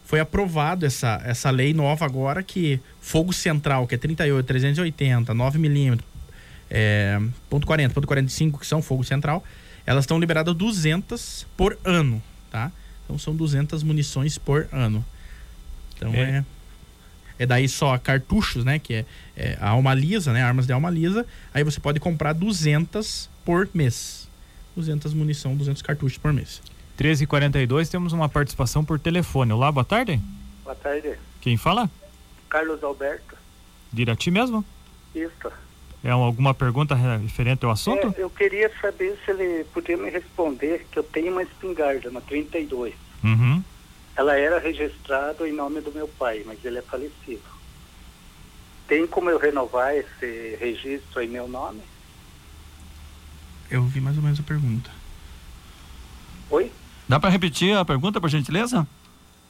foi 0.06 0.22
aprovado 0.22 0.86
essa, 0.86 1.22
essa 1.26 1.50
lei 1.50 1.74
nova 1.74 2.06
agora 2.06 2.42
que 2.42 2.80
fogo 3.02 3.34
central, 3.34 3.86
que 3.86 3.96
é 3.96 3.98
38, 3.98 4.46
380, 4.46 5.34
9 5.34 5.60
milímetros, 5.60 6.08
é, 6.70 7.20
ponto 7.50 7.68
.40, 7.68 7.92
ponto 7.92 8.08
.45, 8.08 8.60
que 8.60 8.66
são 8.66 8.82
fogo 8.82 9.04
central, 9.04 9.44
elas 9.86 10.04
estão 10.06 10.18
liberadas 10.18 10.56
200 10.56 11.46
por 11.58 11.78
ano, 11.84 12.24
tá? 12.50 12.72
Então 13.04 13.20
são 13.20 13.36
200 13.36 13.84
munições 13.84 14.38
por 14.38 14.68
ano. 14.72 15.04
Então 15.96 16.14
é, 16.14 16.22
é, 16.22 16.46
é 17.40 17.46
daí 17.46 17.68
só 17.68 17.98
cartuchos, 17.98 18.66
né? 18.66 18.80
Que 18.80 18.96
é, 18.96 19.06
é, 19.36 19.58
a 19.60 19.70
alma 19.70 19.94
lisa, 19.94 20.34
né? 20.34 20.44
Armas 20.44 20.66
de 20.66 20.74
alma 20.74 20.90
lisa. 20.90 21.26
Aí 21.54 21.64
você 21.64 21.80
pode 21.80 22.00
comprar 22.00 22.34
200 22.34 23.30
por 23.46 23.70
mês. 23.74 24.28
200 24.76 25.14
munição, 25.14 25.56
200 25.56 25.82
cartuchos 25.82 26.18
por 26.18 26.32
mês. 26.32 26.62
13h42, 27.00 27.90
temos 27.90 28.14
uma 28.14 28.28
participação 28.28 28.84
por 28.84 29.00
telefone. 29.00 29.54
Olá, 29.54 29.72
boa 29.72 29.86
tarde. 29.86 30.20
Boa 30.64 30.76
tarde. 30.76 31.14
Quem 31.42 31.58
fala? 31.58 31.90
Carlos 32.50 32.84
Alberto. 32.84 33.36
De 33.92 34.02
Irati 34.02 34.32
mesmo? 34.32 34.66
Isso. 35.14 35.52
É 36.04 36.12
alguma 36.12 36.54
pergunta 36.54 36.96
referente 36.96 37.66
ao 37.66 37.72
assunto? 37.72 38.14
É, 38.18 38.22
eu 38.22 38.30
queria 38.30 38.72
saber 38.80 39.18
se 39.24 39.32
ele 39.32 39.64
podia 39.66 39.98
me 39.98 40.10
responder 40.10 40.86
que 40.92 41.00
eu 41.00 41.04
tenho 41.04 41.32
uma 41.32 41.44
espingarda, 41.44 42.10
uma 42.10 42.22
32. 42.22 42.94
Uhum. 43.24 43.64
Ela 44.18 44.36
era 44.36 44.58
registrada 44.58 45.48
em 45.48 45.54
nome 45.54 45.80
do 45.80 45.92
meu 45.92 46.08
pai, 46.08 46.42
mas 46.44 46.66
ele 46.66 46.80
é 46.80 46.82
falecido. 46.82 47.44
Tem 48.88 49.06
como 49.06 49.30
eu 49.30 49.38
renovar 49.38 49.96
esse 49.96 50.58
registro 50.60 51.22
em 51.22 51.28
meu 51.28 51.48
nome? 51.48 51.84
Eu 53.70 53.84
vi 53.84 54.02
mais 54.02 54.18
ou 54.18 54.24
menos 54.24 54.40
a 54.40 54.44
pergunta. 54.44 54.90
Oi? 56.50 56.72
Dá 57.08 57.20
para 57.20 57.30
repetir 57.30 57.78
a 57.78 57.86
pergunta, 57.86 58.20
por 58.20 58.28
gentileza? 58.28 58.88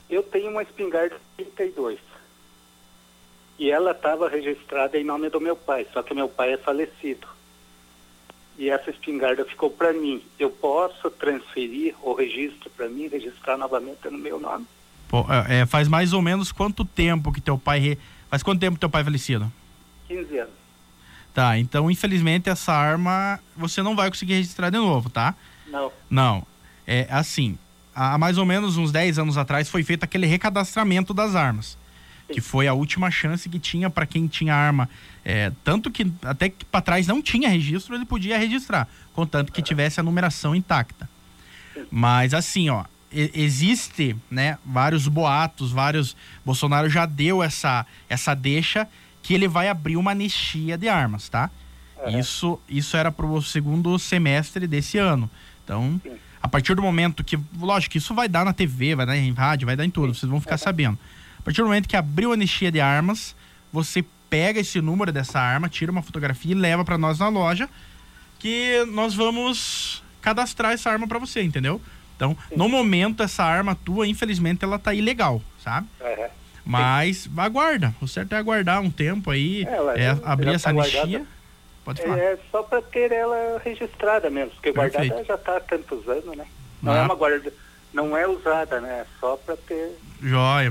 Eu 0.10 0.22
tenho 0.22 0.52
uma 0.52 0.64
espingarda 0.64 1.16
32. 1.38 2.00
E 3.58 3.72
ela 3.72 3.92
estava 3.92 4.28
registrada 4.28 4.98
em 4.98 5.04
nome 5.04 5.30
do 5.30 5.40
meu 5.40 5.56
pai, 5.56 5.88
só 5.94 6.04
que 6.04 6.14
meu 6.14 6.28
pai 6.28 6.54
é 6.54 6.58
falecido. 6.58 7.26
E 8.58 8.70
essa 8.70 8.90
espingarda 8.90 9.46
ficou 9.46 9.70
para 9.70 9.94
mim. 9.94 10.22
Eu 10.40 10.50
posso 10.50 11.12
transferir 11.12 11.96
o 12.02 12.14
registro 12.14 12.70
para 12.72 12.90
mim, 12.90 13.08
registrar 13.08 13.58
novamente 13.58 14.10
no 14.10 14.18
meu 14.18 14.40
nome? 14.40 14.66
Pô, 15.08 15.26
é, 15.32 15.60
é, 15.60 15.66
faz 15.66 15.88
mais 15.88 16.12
ou 16.12 16.22
menos 16.22 16.52
quanto 16.52 16.84
tempo 16.84 17.32
que 17.32 17.40
teu 17.40 17.58
pai. 17.58 17.80
Re... 17.80 17.98
Faz 18.30 18.42
quanto 18.42 18.60
tempo 18.60 18.76
que 18.76 18.80
teu 18.80 18.90
pai 18.90 19.02
é 19.02 19.06
falecido? 19.06 19.52
15 20.08 20.40
anos. 20.40 20.54
Tá, 21.34 21.58
então 21.60 21.92
infelizmente 21.92 22.50
essa 22.50 22.74
arma 22.74 23.40
você 23.56 23.84
não 23.84 23.96
vai 23.96 24.10
conseguir 24.10 24.34
registrar 24.34 24.72
de 24.72 24.78
novo, 24.78 25.08
tá? 25.08 25.36
Não. 25.68 25.92
Não. 26.10 26.48
É 26.86 27.06
assim, 27.12 27.60
há 27.94 28.18
mais 28.18 28.40
ou 28.40 28.46
menos 28.46 28.76
uns 28.76 28.92
10 28.92 29.20
anos 29.20 29.38
atrás 29.38 29.70
foi 29.70 29.84
feito 29.84 30.04
aquele 30.04 30.26
recadastramento 30.26 31.14
das 31.14 31.36
armas. 31.36 31.78
Que 32.32 32.42
foi 32.42 32.68
a 32.68 32.74
última 32.74 33.10
chance 33.10 33.48
que 33.48 33.60
tinha 33.60 33.90
para 33.90 34.06
quem 34.06 34.28
tinha 34.28 34.54
arma. 34.54 34.90
É, 35.24 35.52
tanto 35.64 35.90
que 35.90 36.12
até 36.24 36.50
que 36.50 36.66
para 36.66 36.82
trás 36.82 37.08
não 37.08 37.22
tinha 37.22 37.50
registro, 37.50 37.96
ele 37.96 38.06
podia 38.06 38.38
registrar, 38.38 38.88
contanto 39.14 39.52
que 39.52 39.62
tivesse 39.62 40.00
a 40.00 40.04
numeração 40.04 40.56
intacta. 40.56 41.10
Mas 41.92 42.34
assim, 42.34 42.70
ó, 42.70 42.86
existe, 43.12 44.16
né, 44.32 44.58
vários 44.66 45.08
boatos, 45.08 45.72
vários 45.72 46.16
Bolsonaro 46.46 46.90
já 46.90 47.06
deu 47.06 47.44
essa 47.44 47.86
essa 48.10 48.34
deixa 48.34 48.88
que 49.22 49.34
ele 49.34 49.48
vai 49.48 49.68
abrir 49.68 49.98
uma 49.98 50.12
anistia 50.12 50.78
de 50.78 50.88
armas, 50.88 51.30
tá? 51.30 51.50
Isso 52.08 52.60
isso 52.70 52.96
era 52.96 53.12
para 53.12 53.26
o 53.26 53.42
segundo 53.42 53.98
semestre 54.00 54.68
desse 54.68 54.98
ano. 54.98 55.30
Então, 55.64 56.00
Sim 56.04 56.18
a 56.42 56.48
partir 56.48 56.76
do 56.76 56.82
momento 56.82 57.26
que, 57.26 57.38
lógico 57.60 57.92
que 57.92 57.98
isso 57.98 58.14
vai 58.14 58.30
dar 58.30 58.46
na 58.46 58.54
TV, 58.54 58.96
vai 58.96 59.06
dar 59.06 59.18
em 59.18 59.34
rádio, 59.34 59.66
vai 59.66 59.76
dar 59.76 59.84
em 59.84 59.90
tudo, 59.90 60.14
vocês 60.14 60.30
vão 60.30 60.40
ficar 60.40 60.58
sabendo. 60.58 60.98
A 61.48 61.50
partir 61.50 61.62
do 61.62 61.68
momento 61.68 61.88
que 61.88 61.96
abriu 61.96 62.32
a 62.32 62.34
anistia 62.34 62.70
de 62.70 62.82
armas, 62.82 63.34
você 63.72 64.04
pega 64.30 64.60
esse 64.60 64.82
número 64.82 65.14
dessa 65.14 65.40
arma, 65.40 65.70
tira 65.70 65.90
uma 65.90 66.02
fotografia 66.02 66.52
e 66.52 66.54
leva 66.54 66.84
para 66.84 66.98
nós 66.98 67.20
na 67.20 67.30
loja, 67.30 67.70
que 68.38 68.84
nós 68.92 69.14
vamos 69.14 70.04
cadastrar 70.22 70.74
essa 70.74 70.90
arma 70.92 71.08
para 71.08 71.18
você, 71.18 71.42
entendeu? 71.42 71.80
Então, 72.18 72.36
Sim. 72.50 72.58
no 72.58 72.68
momento, 72.68 73.24
essa 73.24 73.46
arma 73.46 73.76
tua, 73.76 74.06
infelizmente, 74.06 74.66
ela 74.66 74.78
tá 74.78 74.94
ilegal, 74.94 75.42
sabe? 75.64 75.88
Uhum. 76.02 76.28
Mas 76.66 77.20
Sim. 77.20 77.32
aguarda. 77.38 77.96
O 78.02 78.10
certo 78.10 78.34
é 78.34 78.38
aguardar 78.38 78.82
um 78.82 78.92
tempo 78.92 79.32
aí, 79.32 79.66
é, 79.96 80.04
é 80.04 80.18
abrir 80.26 80.50
essa 80.50 80.66
tá 80.66 80.70
anistia. 80.72 81.26
Pode 81.86 82.02
falar. 82.02 82.18
É 82.18 82.38
só 82.52 82.62
para 82.62 82.82
ter 82.82 83.10
ela 83.14 83.62
registrada 83.64 84.30
mesmo, 84.30 84.52
porque 84.52 84.74
Perfeito. 84.74 84.98
guardada 84.98 85.24
já 85.24 85.36
está 85.36 85.56
há 85.56 85.62
tantos 85.62 86.10
anos, 86.10 86.36
né? 86.36 86.46
Não 86.84 86.92
é 86.92 86.98
ah. 86.98 87.04
é 87.04 87.06
uma 87.06 87.16
guarda, 87.16 87.54
não 87.94 88.18
é 88.18 88.28
usada, 88.28 88.82
né? 88.82 88.90
É 88.90 89.06
só 89.22 89.38
para 89.38 89.56
ter. 89.56 89.98
Joia, 90.22 90.70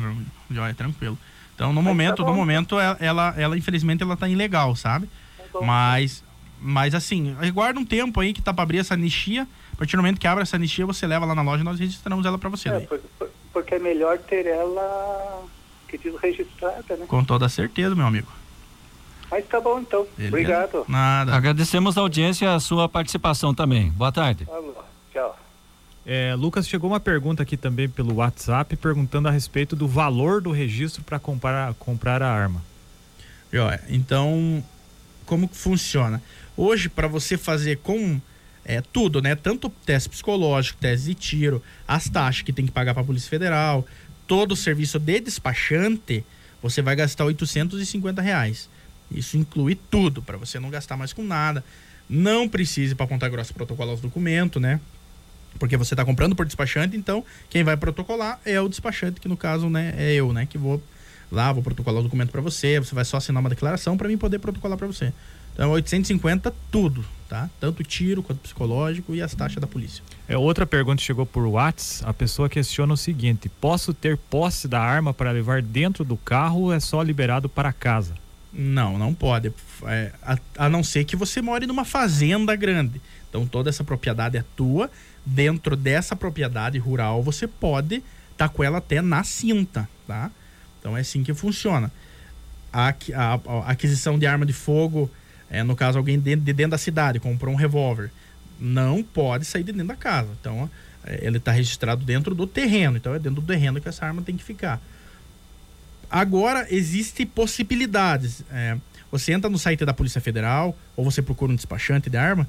joia, 0.50 0.74
tranquilo. 0.74 1.18
Então, 1.54 1.68
no 1.72 1.76
Mas 1.76 1.84
tá 1.84 1.88
momento, 1.90 2.16
tá 2.24 2.30
no 2.30 2.34
momento, 2.36 2.78
ela, 2.78 2.96
ela, 3.00 3.34
ela, 3.38 3.56
infelizmente, 3.58 4.02
ela 4.02 4.16
tá 4.16 4.28
ilegal, 4.28 4.76
sabe? 4.76 5.08
bom. 5.52 5.62
Mas, 5.64 6.22
mas 6.60 6.94
assim, 6.94 7.34
aguarda 7.40 7.80
um 7.80 7.84
tempo 7.84 8.20
aí 8.20 8.32
que 8.32 8.42
tá 8.42 8.52
pra 8.52 8.62
abrir 8.62 8.78
essa 8.78 8.94
anistia. 8.94 9.46
A 9.72 9.76
partir 9.76 9.96
do 9.96 10.02
momento 10.02 10.18
que 10.18 10.26
abre 10.26 10.42
essa 10.42 10.56
anistia, 10.56 10.84
você 10.86 11.06
leva 11.06 11.24
lá 11.26 11.34
na 11.34 11.42
loja 11.42 11.62
e 11.62 11.64
nós 11.64 11.78
registramos 11.78 12.24
ela 12.26 12.36
pra 12.38 12.48
você. 12.50 12.68
É, 12.68 12.72
daí. 12.72 12.86
por- 12.86 12.98
por- 13.18 13.30
porque 13.52 13.74
é 13.74 13.78
melhor 13.78 14.18
ter 14.18 14.44
ela, 14.46 15.44
que 15.88 15.96
diz, 15.96 16.14
registrada, 16.20 16.96
né? 16.96 17.06
Com 17.08 17.24
toda 17.24 17.48
certeza, 17.48 17.94
meu 17.94 18.06
amigo. 18.06 18.30
Mas 19.30 19.46
tá 19.48 19.60
bom, 19.60 19.80
então. 19.80 20.06
Beleza? 20.16 20.28
Obrigado. 20.36 20.84
Nada. 20.88 21.34
Agradecemos 21.34 21.96
a 21.96 22.00
audiência 22.02 22.44
e 22.44 22.48
a 22.48 22.60
sua 22.60 22.88
participação 22.88 23.54
também. 23.54 23.90
Boa 23.90 24.12
tarde. 24.12 24.44
Falou. 24.44 24.84
Tchau. 25.12 25.38
É, 26.08 26.36
Lucas, 26.36 26.68
chegou 26.68 26.88
uma 26.88 27.00
pergunta 27.00 27.42
aqui 27.42 27.56
também 27.56 27.88
pelo 27.88 28.14
WhatsApp 28.14 28.76
perguntando 28.76 29.26
a 29.26 29.30
respeito 29.32 29.74
do 29.74 29.88
valor 29.88 30.40
do 30.40 30.52
registro 30.52 31.02
para 31.02 31.18
comprar, 31.18 31.74
comprar 31.74 32.22
a 32.22 32.30
arma. 32.30 32.62
Então, 33.88 34.64
como 35.24 35.48
que 35.48 35.56
funciona? 35.56 36.22
Hoje, 36.56 36.88
para 36.88 37.08
você 37.08 37.36
fazer 37.36 37.78
com 37.78 38.20
é, 38.64 38.80
tudo, 38.80 39.20
né? 39.20 39.34
Tanto 39.34 39.68
teste 39.84 40.08
psicológico, 40.08 40.78
teste 40.78 41.08
de 41.08 41.14
tiro, 41.14 41.62
as 41.88 42.08
taxas 42.08 42.42
que 42.42 42.52
tem 42.52 42.66
que 42.66 42.72
pagar 42.72 42.94
para 42.94 43.02
a 43.02 43.06
Polícia 43.06 43.28
Federal, 43.28 43.84
todo 44.28 44.52
o 44.52 44.56
serviço 44.56 45.00
de 45.00 45.20
despachante, 45.20 46.24
você 46.62 46.82
vai 46.82 46.94
gastar 46.94 47.24
850 47.24 48.22
reais. 48.22 48.70
Isso 49.10 49.36
inclui 49.36 49.76
tudo, 49.90 50.22
para 50.22 50.36
você 50.36 50.60
não 50.60 50.70
gastar 50.70 50.96
mais 50.96 51.12
com 51.12 51.24
nada. 51.24 51.64
Não 52.08 52.48
precise 52.48 52.94
para 52.94 53.08
Ponta 53.08 53.28
Grossa 53.28 53.52
protocolar 53.52 53.94
os 53.94 54.00
documentos, 54.00 54.62
né? 54.62 54.80
Porque 55.58 55.76
você 55.76 55.94
está 55.94 56.04
comprando 56.04 56.34
por 56.34 56.46
despachante, 56.46 56.96
então 56.96 57.24
quem 57.48 57.64
vai 57.64 57.76
protocolar 57.76 58.40
é 58.44 58.60
o 58.60 58.68
despachante, 58.68 59.20
que 59.20 59.28
no 59.28 59.36
caso, 59.36 59.68
né, 59.68 59.94
é 59.96 60.14
eu, 60.14 60.32
né, 60.32 60.46
que 60.46 60.58
vou 60.58 60.82
lá, 61.30 61.52
vou 61.52 61.62
protocolar 61.62 62.00
o 62.00 62.04
documento 62.04 62.30
para 62.30 62.40
você, 62.40 62.78
você 62.78 62.94
vai 62.94 63.04
só 63.04 63.16
assinar 63.16 63.40
uma 63.40 63.50
declaração 63.50 63.96
para 63.96 64.08
mim 64.08 64.16
poder 64.16 64.38
protocolar 64.38 64.78
para 64.78 64.86
você. 64.86 65.12
Então, 65.54 65.70
850 65.70 66.54
tudo, 66.70 67.02
tá? 67.28 67.48
Tanto 67.58 67.82
tiro 67.82 68.22
quanto 68.22 68.40
psicológico 68.40 69.14
e 69.14 69.22
as 69.22 69.34
taxas 69.34 69.58
da 69.58 69.66
polícia. 69.66 70.04
É, 70.28 70.36
outra 70.36 70.66
pergunta 70.66 71.00
chegou 71.00 71.24
por 71.24 71.46
WhatsApp. 71.46 72.10
A 72.10 72.12
pessoa 72.12 72.46
questiona 72.46 72.92
o 72.92 72.96
seguinte: 72.96 73.48
posso 73.48 73.94
ter 73.94 74.18
posse 74.18 74.68
da 74.68 74.80
arma 74.80 75.14
para 75.14 75.30
levar 75.30 75.62
dentro 75.62 76.04
do 76.04 76.16
carro 76.16 76.64
ou 76.64 76.74
é 76.74 76.78
só 76.78 77.02
liberado 77.02 77.48
para 77.48 77.72
casa? 77.72 78.14
Não, 78.52 78.98
não 78.98 79.14
pode. 79.14 79.50
É, 79.84 80.12
a, 80.22 80.38
a 80.58 80.68
não 80.68 80.84
ser 80.84 81.04
que 81.04 81.16
você 81.16 81.40
more 81.40 81.66
numa 81.66 81.86
fazenda 81.86 82.54
grande. 82.54 83.00
Então 83.36 83.46
toda 83.46 83.68
essa 83.68 83.84
propriedade 83.84 84.38
é 84.38 84.44
tua. 84.56 84.90
Dentro 85.24 85.76
dessa 85.76 86.16
propriedade 86.16 86.78
rural 86.78 87.22
você 87.22 87.46
pode 87.46 88.02
estar 88.32 88.48
com 88.48 88.64
ela 88.64 88.78
até 88.78 89.02
na 89.02 89.22
cinta, 89.22 89.86
tá? 90.06 90.30
Então 90.80 90.96
é 90.96 91.00
assim 91.00 91.22
que 91.22 91.34
funciona. 91.34 91.92
A, 92.72 92.88
a- 93.14 93.40
a 93.66 93.70
aquisição 93.72 94.18
de 94.18 94.26
arma 94.26 94.46
de 94.46 94.54
fogo, 94.54 95.10
é, 95.50 95.62
no 95.62 95.76
caso 95.76 95.98
alguém 95.98 96.18
dentro, 96.18 96.46
de 96.46 96.52
dentro 96.54 96.70
da 96.70 96.78
cidade 96.78 97.20
comprou 97.20 97.52
um 97.52 97.56
revólver, 97.58 98.10
não 98.58 99.02
pode 99.02 99.44
sair 99.44 99.62
de 99.64 99.72
dentro 99.72 99.88
da 99.88 99.96
casa. 99.96 100.30
Então 100.40 100.70
é, 101.04 101.26
ele 101.26 101.36
está 101.36 101.52
registrado 101.52 102.02
dentro 102.04 102.34
do 102.34 102.46
terreno. 102.46 102.96
Então 102.96 103.14
é 103.14 103.18
dentro 103.18 103.42
do 103.42 103.46
terreno 103.46 103.80
que 103.82 103.88
essa 103.88 104.06
arma 104.06 104.22
tem 104.22 104.34
que 104.34 104.44
ficar. 104.44 104.80
Agora 106.10 106.66
existem 106.70 107.26
possibilidades. 107.26 108.42
É, 108.50 108.76
você 109.10 109.32
entra 109.32 109.50
no 109.50 109.58
site 109.58 109.84
da 109.84 109.92
Polícia 109.92 110.20
Federal 110.22 110.74
ou 110.96 111.04
você 111.04 111.20
procura 111.20 111.52
um 111.52 111.56
despachante 111.56 112.08
de 112.08 112.16
arma. 112.16 112.46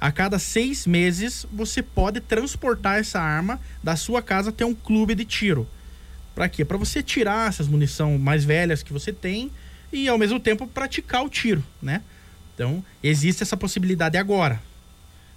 A 0.00 0.12
cada 0.12 0.38
seis 0.38 0.86
meses 0.86 1.44
você 1.52 1.82
pode 1.82 2.20
transportar 2.20 2.98
essa 2.98 3.20
arma 3.20 3.60
da 3.82 3.96
sua 3.96 4.22
casa 4.22 4.50
até 4.50 4.64
um 4.64 4.74
clube 4.74 5.14
de 5.14 5.24
tiro. 5.24 5.66
Para 6.34 6.48
quê? 6.48 6.64
Para 6.64 6.76
você 6.76 7.02
tirar 7.02 7.48
essas 7.48 7.66
munição 7.66 8.16
mais 8.16 8.44
velhas 8.44 8.82
que 8.82 8.92
você 8.92 9.12
tem 9.12 9.50
e 9.92 10.08
ao 10.08 10.16
mesmo 10.16 10.38
tempo 10.38 10.66
praticar 10.68 11.24
o 11.24 11.28
tiro, 11.28 11.64
né? 11.82 12.02
Então 12.54 12.84
existe 13.02 13.42
essa 13.42 13.56
possibilidade 13.56 14.16
agora. 14.16 14.60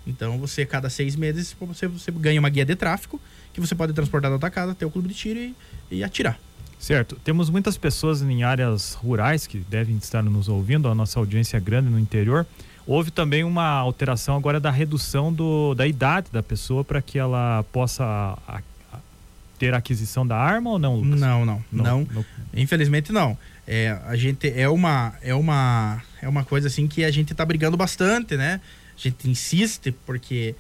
Então 0.06 0.38
você 0.38 0.66
cada 0.66 0.90
seis 0.90 1.16
meses 1.16 1.56
você, 1.60 1.88
você 1.88 2.12
ganha 2.12 2.40
uma 2.40 2.50
guia 2.50 2.66
de 2.66 2.76
tráfico 2.76 3.20
que 3.52 3.60
você 3.60 3.74
pode 3.74 3.94
transportar 3.94 4.30
da 4.30 4.40
sua 4.40 4.50
casa 4.52 4.74
até 4.74 4.86
o 4.86 4.92
clube 4.92 5.08
de 5.08 5.16
tiro 5.16 5.40
e, 5.40 5.56
e 5.90 6.04
atirar. 6.04 6.40
Certo. 6.80 7.16
Temos 7.24 7.50
muitas 7.50 7.78
pessoas 7.78 8.22
em 8.24 8.44
áreas 8.44 8.94
rurais 8.94 9.46
que 9.46 9.60
devem 9.60 9.98
estar 9.98 10.24
nos 10.24 10.50
ouvindo, 10.50 10.88
a 10.88 10.96
nossa 10.96 11.20
audiência 11.20 11.58
é 11.58 11.60
grande 11.60 11.90
no 11.90 12.00
interior. 12.00 12.46
Houve 12.88 13.12
também 13.12 13.44
uma 13.44 13.66
alteração 13.68 14.36
agora 14.36 14.60
da 14.60 14.72
redução 14.72 15.32
do, 15.32 15.74
da 15.76 15.86
idade 15.88 16.28
da 16.32 16.42
pessoa 16.44 16.84
para 16.84 17.02
que 17.02 17.18
ela 17.20 17.64
possa 17.72 18.04
a- 18.04 18.38
a- 18.94 19.00
ter 19.60 19.74
aquisição 19.74 20.26
da 20.26 20.36
arma 20.38 20.72
ou 20.72 20.80
não, 20.80 20.96
Lucas? 20.96 21.20
Não, 21.20 21.46
não, 21.46 21.64
não. 21.72 22.08
no- 22.12 22.26
Infelizmente 22.54 23.12
não. 23.12 23.38
É, 23.68 23.98
a 24.08 24.16
gente 24.16 24.50
é 24.50 24.68
uma 24.68 25.14
é 25.22 25.34
uma 25.36 26.02
é 26.22 26.28
uma 26.28 26.44
coisa 26.44 26.68
assim 26.68 26.88
que 26.88 27.04
a 27.06 27.12
gente 27.12 27.34
tá 27.36 27.46
brigando 27.46 27.78
bastante, 27.78 28.36
né? 28.36 28.60
A 28.98 29.00
gente 29.00 29.30
insiste 29.30 29.92
porque 30.06 30.56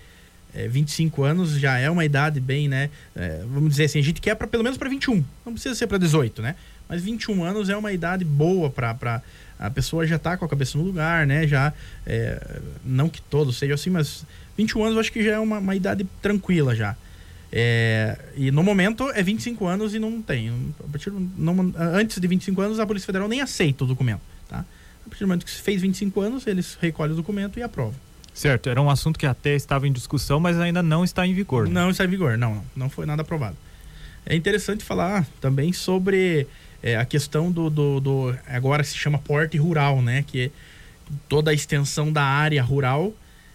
é, 0.53 0.67
25 0.67 1.23
anos 1.23 1.51
já 1.59 1.79
é 1.79 1.89
uma 1.89 2.05
idade 2.05 2.39
bem, 2.39 2.67
né? 2.67 2.89
É, 3.15 3.43
vamos 3.51 3.71
dizer 3.71 3.85
assim, 3.85 3.99
a 3.99 4.03
gente 4.03 4.21
quer 4.21 4.35
para 4.35 4.47
pelo 4.47 4.63
menos 4.63 4.77
para 4.77 4.87
21. 4.89 5.23
Não 5.45 5.53
precisa 5.53 5.73
ser 5.73 5.87
para 5.87 5.97
18, 5.97 6.41
né? 6.41 6.55
Mas 6.87 7.01
21 7.01 7.43
anos 7.43 7.69
é 7.69 7.75
uma 7.75 7.91
idade 7.91 8.23
boa 8.23 8.69
para 8.69 9.21
a 9.61 9.69
pessoa 9.69 10.05
já 10.07 10.17
tá 10.19 10.35
com 10.35 10.43
a 10.43 10.49
cabeça 10.49 10.77
no 10.77 10.83
lugar, 10.83 11.25
né? 11.27 11.47
Já 11.47 11.71
é, 12.05 12.59
não 12.83 13.07
que 13.07 13.21
todos 13.21 13.57
sejam 13.57 13.75
assim, 13.75 13.89
mas 13.89 14.25
21 14.57 14.81
anos 14.83 14.95
eu 14.95 14.99
acho 14.99 15.11
que 15.11 15.23
já 15.23 15.33
é 15.33 15.39
uma, 15.39 15.59
uma 15.59 15.75
idade 15.75 16.05
tranquila 16.21 16.75
já. 16.75 16.95
É, 17.53 18.17
e 18.35 18.49
no 18.49 18.63
momento 18.63 19.09
é 19.11 19.21
25 19.21 19.65
anos 19.67 19.93
e 19.93 19.99
não 19.99 20.21
tem. 20.21 20.49
A 20.79 20.87
partir 20.91 21.11
não- 21.37 21.73
antes 21.77 22.19
de 22.19 22.27
25 22.27 22.61
anos, 22.61 22.79
a 22.79 22.85
Polícia 22.85 23.05
Federal 23.05 23.27
nem 23.27 23.41
aceita 23.41 23.83
o 23.83 23.87
documento. 23.87 24.21
Tá? 24.49 24.59
A 25.05 25.09
partir 25.09 25.23
do 25.23 25.27
momento 25.27 25.45
que 25.45 25.51
se 25.51 25.61
fez 25.61 25.81
25 25.81 26.21
anos, 26.21 26.47
eles 26.47 26.77
recolhem 26.81 27.13
o 27.13 27.17
documento 27.17 27.59
e 27.59 27.63
aprovam. 27.63 27.95
Certo, 28.33 28.69
era 28.69 28.81
um 28.81 28.89
assunto 28.89 29.19
que 29.19 29.25
até 29.25 29.53
estava 29.55 29.85
em 29.85 29.91
discussão, 29.91 30.39
mas 30.39 30.57
ainda 30.57 30.81
não 30.81 31.03
está 31.03 31.27
em 31.27 31.33
vigor. 31.33 31.67
né? 31.67 31.73
Não 31.73 31.89
está 31.89 32.05
em 32.05 32.07
vigor, 32.07 32.37
não, 32.37 32.55
não. 32.55 32.63
Não 32.75 32.89
foi 32.89 33.05
nada 33.05 33.21
aprovado. 33.21 33.57
É 34.25 34.35
interessante 34.35 34.83
falar 34.85 35.25
também 35.41 35.73
sobre 35.73 36.47
é, 36.83 36.95
a 36.97 37.05
questão 37.05 37.51
do, 37.51 37.69
do, 37.69 37.99
do- 37.99 38.37
Agora 38.47 38.83
se 38.83 38.97
chama 38.97 39.17
porte 39.17 39.57
rural, 39.57 40.01
né? 40.01 40.23
Que 40.25 40.45
é 40.45 40.49
toda 41.29 41.51
a 41.51 41.53
extensão 41.53 42.11
da 42.11 42.23
área 42.23 42.63
rural, 42.63 43.13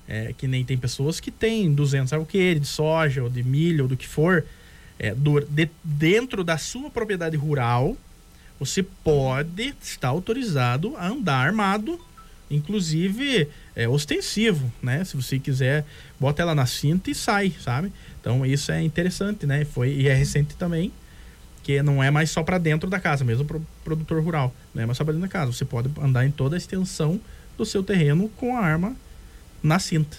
é, 0.09 0.33
que 0.37 0.47
nem 0.47 0.65
tem 0.65 0.77
pessoas 0.79 1.19
que 1.21 1.31
têm 1.31 1.73
200 1.73 2.11
sabe 2.11 2.23
o 2.23 2.27
que, 2.27 2.55
de 2.57 2.67
soja, 2.67 3.23
ou 3.23 3.29
de 3.31 3.43
milho, 3.43 3.85
ou 3.85 3.89
do 3.89 3.97
que 3.97 4.07
for. 4.07 4.45
É, 4.99 5.15
do- 5.15 5.41
de- 5.41 5.69
dentro 5.83 6.43
da 6.45 6.57
sua 6.59 6.89
propriedade 6.91 7.37
rural, 7.37 7.97
você 8.59 8.83
pode 8.83 9.75
estar 9.83 10.09
autorizado 10.09 10.95
a 10.97 11.09
andar 11.09 11.47
armado, 11.47 12.01
inclusive 12.51 13.49
é, 13.75 13.89
ostensivo, 13.89 14.73
né? 14.83 15.05
Se 15.05 15.17
você 15.17 15.39
quiser, 15.39 15.85
bota 16.19 16.43
ela 16.43 16.55
na 16.55 16.65
cinta 16.67 17.11
e 17.11 17.15
sai, 17.15 17.53
sabe? 17.61 17.93
Então 18.21 18.45
isso 18.47 18.73
é 18.73 18.83
interessante, 18.83 19.47
né? 19.47 19.65
Foi 19.65 19.91
e 19.93 20.09
é 20.09 20.15
recente 20.15 20.55
também, 20.57 20.91
que 21.67 21.83
não 21.83 22.01
é 22.01 22.13
mais 22.13 22.31
só 22.31 22.45
para 22.45 22.59
dentro 22.59 22.89
da 22.89 23.01
casa, 23.01 23.25
mesmo 23.25 23.45
pro 23.45 23.61
produtor 23.83 24.23
rural, 24.23 24.55
não 24.73 24.85
é 24.85 24.87
mais 24.87 24.97
só 24.97 25.03
para 25.03 25.15
dentro 25.15 25.27
da 25.27 25.33
casa. 25.33 25.51
Você 25.51 25.65
pode 25.65 25.91
andar 26.01 26.25
em 26.25 26.31
toda 26.31 26.55
a 26.55 26.59
extensão 26.59 27.21
do 27.59 27.67
seu 27.67 27.83
terreno 27.83 28.29
com 28.37 28.57
a 28.57 28.61
arma 28.61 28.95
na 29.61 29.81
cinta. 29.81 30.17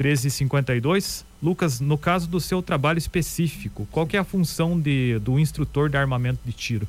1352. 0.00 1.26
Lucas, 1.42 1.78
no 1.78 1.98
caso 1.98 2.26
do 2.26 2.40
seu 2.40 2.62
trabalho 2.62 2.96
específico, 2.96 3.86
qual 3.92 4.06
que 4.06 4.16
é 4.16 4.20
a 4.20 4.24
função 4.24 4.80
de, 4.80 5.18
do 5.18 5.38
instrutor 5.38 5.90
de 5.90 5.98
armamento 5.98 6.40
de 6.42 6.54
tiro? 6.54 6.88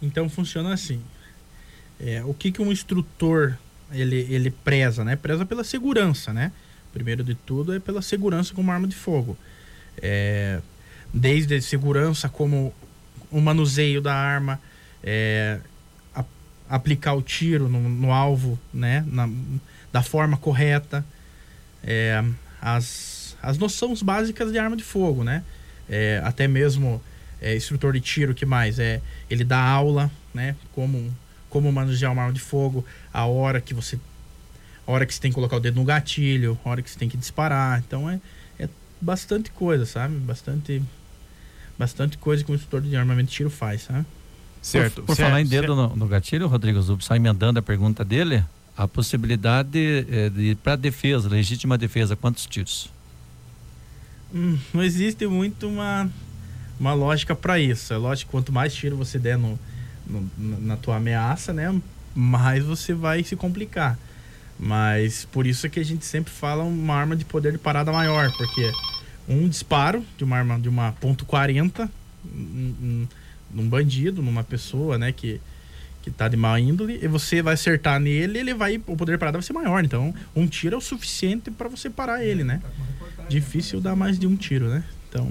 Então 0.00 0.28
funciona 0.28 0.72
assim. 0.72 1.00
É, 1.98 2.22
o 2.24 2.32
que, 2.32 2.52
que 2.52 2.62
um 2.62 2.70
instrutor 2.70 3.58
ele, 3.90 4.28
ele 4.30 4.52
preza, 4.52 5.04
né? 5.04 5.16
Preza 5.16 5.44
pela 5.44 5.64
segurança, 5.64 6.32
né? 6.32 6.52
Primeiro 6.92 7.24
de 7.24 7.34
tudo 7.34 7.74
é 7.74 7.80
pela 7.80 8.00
segurança 8.00 8.54
como 8.54 8.70
arma 8.70 8.86
de 8.86 8.94
fogo. 8.94 9.36
É, 10.00 10.60
desde 11.12 11.60
segurança 11.60 12.28
como 12.28 12.72
o 13.30 13.40
manuseio 13.40 14.00
da 14.00 14.14
arma, 14.14 14.60
é, 15.02 15.58
a- 16.14 16.24
aplicar 16.68 17.14
o 17.14 17.22
tiro 17.22 17.68
no, 17.68 17.80
no 17.88 18.12
alvo, 18.12 18.58
né? 18.72 19.04
Na- 19.06 19.28
da 19.92 20.02
forma 20.02 20.36
correta, 20.36 21.04
é, 21.82 22.22
as, 22.60 23.36
as 23.42 23.58
noções 23.58 24.02
básicas 24.02 24.52
de 24.52 24.58
arma 24.58 24.76
de 24.76 24.84
fogo, 24.84 25.24
né? 25.24 25.42
É, 25.88 26.20
até 26.24 26.46
mesmo 26.46 27.02
é, 27.40 27.56
instrutor 27.56 27.92
de 27.94 28.00
tiro, 28.00 28.34
que 28.34 28.46
mais? 28.46 28.78
É, 28.78 29.00
ele 29.28 29.42
dá 29.44 29.60
aula, 29.60 30.10
né? 30.32 30.54
Como, 30.72 31.12
como 31.48 31.72
manusear 31.72 32.12
uma 32.12 32.22
arma 32.22 32.34
de 32.34 32.40
fogo, 32.40 32.84
a 33.12 33.24
hora 33.26 33.60
que 33.60 33.74
você. 33.74 33.98
A 34.86 34.92
hora 34.92 35.06
que 35.06 35.14
você 35.14 35.20
tem 35.20 35.30
que 35.30 35.34
colocar 35.36 35.56
o 35.56 35.60
dedo 35.60 35.76
no 35.76 35.84
gatilho, 35.84 36.58
a 36.64 36.68
hora 36.68 36.82
que 36.82 36.90
você 36.90 36.98
tem 36.98 37.08
que 37.08 37.16
disparar. 37.16 37.78
Então 37.80 38.08
é, 38.10 38.20
é 38.58 38.68
bastante 39.00 39.50
coisa, 39.50 39.86
sabe? 39.86 40.16
Bastante. 40.16 40.82
Bastante 41.80 42.18
coisa 42.18 42.44
que 42.44 42.52
um 42.52 42.54
instrutor 42.54 42.82
de 42.82 42.94
armamento 42.94 43.30
de 43.30 43.36
tiro 43.36 43.48
faz, 43.48 43.84
sabe? 43.84 44.04
Certo. 44.60 44.96
Por, 44.96 45.04
por 45.06 45.16
certo, 45.16 45.28
falar 45.28 45.40
em 45.40 45.46
dedo 45.46 45.74
no, 45.74 45.96
no 45.96 46.06
gatilho, 46.06 46.46
Rodrigo 46.46 46.80
Zup, 46.82 47.02
só 47.02 47.16
emendando 47.16 47.58
a 47.58 47.62
pergunta 47.62 48.04
dele, 48.04 48.44
a 48.76 48.86
possibilidade 48.86 49.78
eh, 50.10 50.28
de 50.28 50.54
para 50.56 50.76
defesa, 50.76 51.26
legítima 51.30 51.78
defesa, 51.78 52.14
quantos 52.14 52.44
tiros? 52.44 52.90
Hum, 54.34 54.58
não 54.74 54.82
existe 54.82 55.26
muito 55.26 55.66
uma, 55.66 56.10
uma 56.78 56.92
lógica 56.92 57.34
para 57.34 57.58
isso. 57.58 57.94
É 57.94 57.96
lógico 57.96 58.28
que 58.28 58.32
quanto 58.36 58.52
mais 58.52 58.74
tiro 58.74 58.94
você 58.96 59.18
der 59.18 59.38
no, 59.38 59.58
no- 60.06 60.30
na 60.60 60.76
tua 60.76 60.96
ameaça, 60.96 61.52
né? 61.54 61.80
mais 62.14 62.62
você 62.62 62.92
vai 62.92 63.24
se 63.24 63.36
complicar. 63.36 63.98
Mas 64.58 65.24
por 65.32 65.46
isso 65.46 65.64
é 65.66 65.70
que 65.70 65.80
a 65.80 65.84
gente 65.84 66.04
sempre 66.04 66.30
fala 66.30 66.62
uma 66.62 66.94
arma 66.94 67.16
de 67.16 67.24
poder 67.24 67.52
de 67.52 67.58
parada 67.58 67.90
maior, 67.90 68.30
porque 68.36 68.70
um 69.28 69.48
disparo 69.48 70.04
de 70.16 70.24
uma 70.24 70.36
arma 70.36 70.58
de 70.58 70.68
uma 70.68 70.92
ponto 70.92 71.24
.40 71.24 71.88
num 72.24 73.68
bandido, 73.68 74.22
numa 74.22 74.44
pessoa, 74.44 74.98
né, 74.98 75.12
que 75.12 75.40
que 76.02 76.10
tá 76.10 76.28
de 76.28 76.36
má 76.36 76.58
índole, 76.58 76.98
e 77.02 77.06
você 77.06 77.42
vai 77.42 77.54
acertar 77.54 78.00
nele, 78.00 78.38
ele 78.38 78.54
vai 78.54 78.76
o 78.86 78.96
poder 78.96 79.12
de 79.12 79.18
parada 79.18 79.36
vai 79.36 79.42
ser 79.42 79.52
maior. 79.52 79.84
Então, 79.84 80.14
um 80.34 80.46
tiro 80.46 80.74
é 80.74 80.78
o 80.78 80.80
suficiente 80.80 81.50
para 81.50 81.68
você 81.68 81.90
parar 81.90 82.24
ele, 82.24 82.42
né? 82.42 82.62
Difícil 83.28 83.80
dar 83.80 83.94
mais 83.94 84.18
de 84.18 84.26
um 84.26 84.34
tiro, 84.34 84.68
né? 84.68 84.82
Então, 85.08 85.24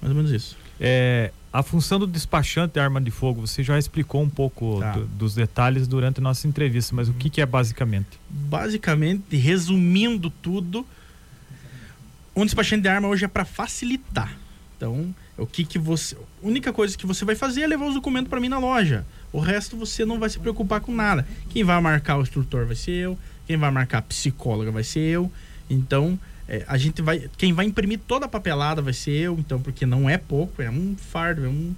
mais 0.00 0.10
ou 0.10 0.14
menos 0.14 0.30
isso. 0.30 0.56
É, 0.80 1.30
a 1.52 1.62
função 1.62 1.98
do 1.98 2.06
despachante 2.06 2.74
de 2.74 2.80
arma 2.80 3.00
de 3.00 3.10
fogo, 3.10 3.46
você 3.46 3.62
já 3.62 3.78
explicou 3.78 4.22
um 4.22 4.28
pouco 4.30 4.80
tá. 4.80 4.92
do, 4.92 5.06
dos 5.06 5.34
detalhes 5.34 5.86
durante 5.86 6.20
a 6.20 6.22
nossa 6.22 6.48
entrevista, 6.48 6.94
mas 6.94 7.08
o 7.08 7.12
que, 7.12 7.28
que 7.28 7.40
é 7.40 7.46
basicamente? 7.46 8.18
Basicamente, 8.30 9.36
resumindo 9.36 10.30
tudo, 10.30 10.86
um 12.42 12.44
despachante 12.44 12.82
de 12.82 12.88
arma 12.88 13.08
hoje 13.08 13.24
é 13.24 13.28
para 13.28 13.44
facilitar. 13.44 14.36
Então, 14.76 15.14
o 15.36 15.44
que 15.44 15.64
que 15.64 15.78
você, 15.78 16.14
a 16.14 16.46
única 16.46 16.72
coisa 16.72 16.96
que 16.96 17.04
você 17.04 17.24
vai 17.24 17.34
fazer 17.34 17.62
é 17.62 17.66
levar 17.66 17.86
os 17.86 17.94
documentos 17.94 18.30
para 18.30 18.38
mim 18.38 18.48
na 18.48 18.58
loja. 18.58 19.04
O 19.32 19.40
resto 19.40 19.76
você 19.76 20.04
não 20.04 20.20
vai 20.20 20.30
se 20.30 20.38
preocupar 20.38 20.80
com 20.80 20.94
nada. 20.94 21.26
Quem 21.50 21.64
vai 21.64 21.80
marcar 21.80 22.16
o 22.16 22.22
instrutor 22.22 22.64
vai 22.64 22.76
ser 22.76 22.92
eu, 22.92 23.18
quem 23.46 23.56
vai 23.56 23.70
marcar 23.70 23.98
a 23.98 24.02
psicóloga 24.02 24.70
vai 24.70 24.84
ser 24.84 25.00
eu. 25.00 25.32
Então, 25.68 26.18
é, 26.48 26.64
a 26.66 26.78
gente 26.78 27.02
vai. 27.02 27.28
Quem 27.36 27.52
vai 27.52 27.66
imprimir 27.66 27.98
toda 28.06 28.26
a 28.26 28.28
papelada 28.28 28.80
vai 28.80 28.92
ser 28.92 29.12
eu, 29.12 29.38
então, 29.38 29.60
porque 29.60 29.84
não 29.84 30.08
é 30.08 30.16
pouco, 30.16 30.62
é 30.62 30.70
um 30.70 30.96
fardo, 30.96 31.44
é 31.44 31.48
um. 31.48 31.74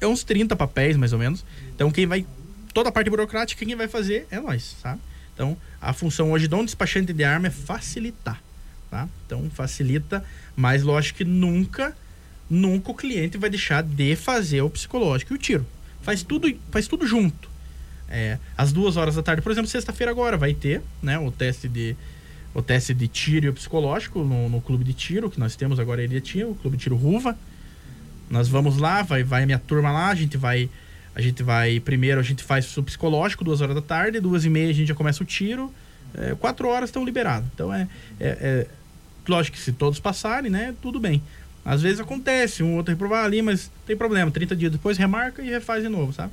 É 0.00 0.06
uns 0.06 0.24
30 0.24 0.56
papéis, 0.56 0.96
mais 0.96 1.12
ou 1.12 1.18
menos. 1.18 1.44
Então, 1.74 1.90
quem 1.90 2.06
vai. 2.06 2.24
Toda 2.72 2.88
a 2.88 2.92
parte 2.92 3.10
burocrática, 3.10 3.64
quem 3.64 3.76
vai 3.76 3.86
fazer 3.86 4.26
é 4.30 4.40
nós, 4.40 4.76
sabe? 4.80 5.00
Então, 5.34 5.56
a 5.80 5.92
função 5.92 6.32
hoje 6.32 6.48
de 6.48 6.54
um 6.54 6.64
despachante 6.64 7.12
de 7.12 7.22
arma 7.22 7.48
é 7.48 7.50
facilitar, 7.50 8.42
tá? 8.92 9.08
Então, 9.24 9.48
facilita, 9.48 10.22
mas 10.54 10.82
lógico 10.82 11.16
que 11.16 11.24
nunca, 11.24 11.96
nunca 12.48 12.90
o 12.90 12.94
cliente 12.94 13.38
vai 13.38 13.48
deixar 13.48 13.82
de 13.82 14.14
fazer 14.14 14.60
o 14.60 14.68
psicológico 14.68 15.32
e 15.32 15.36
o 15.36 15.38
tiro. 15.38 15.66
Faz 16.02 16.22
tudo, 16.22 16.54
faz 16.70 16.86
tudo 16.86 17.06
junto. 17.06 17.48
É, 18.06 18.36
às 18.54 18.70
duas 18.70 18.98
horas 18.98 19.14
da 19.14 19.22
tarde, 19.22 19.40
por 19.40 19.50
exemplo, 19.50 19.70
sexta-feira 19.70 20.12
agora 20.12 20.36
vai 20.36 20.52
ter, 20.52 20.82
né, 21.02 21.18
o 21.18 21.30
teste 21.30 21.66
de 21.66 21.96
o 22.54 22.60
teste 22.60 22.92
de 22.92 23.08
tiro 23.08 23.50
psicológico 23.54 24.22
no, 24.22 24.46
no 24.46 24.60
clube 24.60 24.84
de 24.84 24.92
tiro 24.92 25.30
que 25.30 25.40
nós 25.40 25.56
temos 25.56 25.80
agora 25.80 26.02
ele 26.02 26.20
tinha 26.20 26.46
o 26.46 26.54
clube 26.54 26.76
de 26.76 26.82
tiro 26.82 26.96
Ruva. 26.96 27.34
Nós 28.28 28.46
vamos 28.46 28.76
lá, 28.76 29.00
vai 29.00 29.24
vai 29.24 29.44
a 29.44 29.46
minha 29.46 29.58
turma 29.58 29.90
lá, 29.90 30.10
a 30.10 30.14
gente 30.14 30.36
vai 30.36 30.68
a 31.14 31.22
gente 31.22 31.42
vai 31.42 31.80
primeiro 31.80 32.20
a 32.20 32.22
gente 32.22 32.44
faz 32.44 32.76
o 32.76 32.82
psicológico 32.82 33.42
duas 33.42 33.62
horas 33.62 33.74
da 33.74 33.80
tarde, 33.80 34.20
duas 34.20 34.44
e 34.44 34.50
meia 34.50 34.68
a 34.68 34.74
gente 34.74 34.88
já 34.88 34.94
começa 34.94 35.22
o 35.22 35.26
tiro, 35.26 35.72
é, 36.14 36.34
quatro 36.34 36.68
horas 36.68 36.90
estão 36.90 37.06
liberados. 37.06 37.48
Então 37.54 37.72
é, 37.72 37.88
é, 38.20 38.28
é 38.28 38.66
lógico 39.28 39.56
que 39.56 39.62
se 39.62 39.72
todos 39.72 40.00
passarem, 40.00 40.50
né, 40.50 40.74
tudo 40.80 40.98
bem. 40.98 41.22
Às 41.64 41.80
vezes 41.80 42.00
acontece, 42.00 42.62
um 42.62 42.76
outro 42.76 42.92
reprovar 42.92 43.24
ali, 43.24 43.40
mas 43.40 43.70
tem 43.86 43.96
problema. 43.96 44.30
30 44.30 44.56
dias 44.56 44.72
depois 44.72 44.98
remarca 44.98 45.42
e 45.42 45.48
refaz 45.48 45.82
de 45.82 45.88
novo, 45.88 46.12
sabe? 46.12 46.32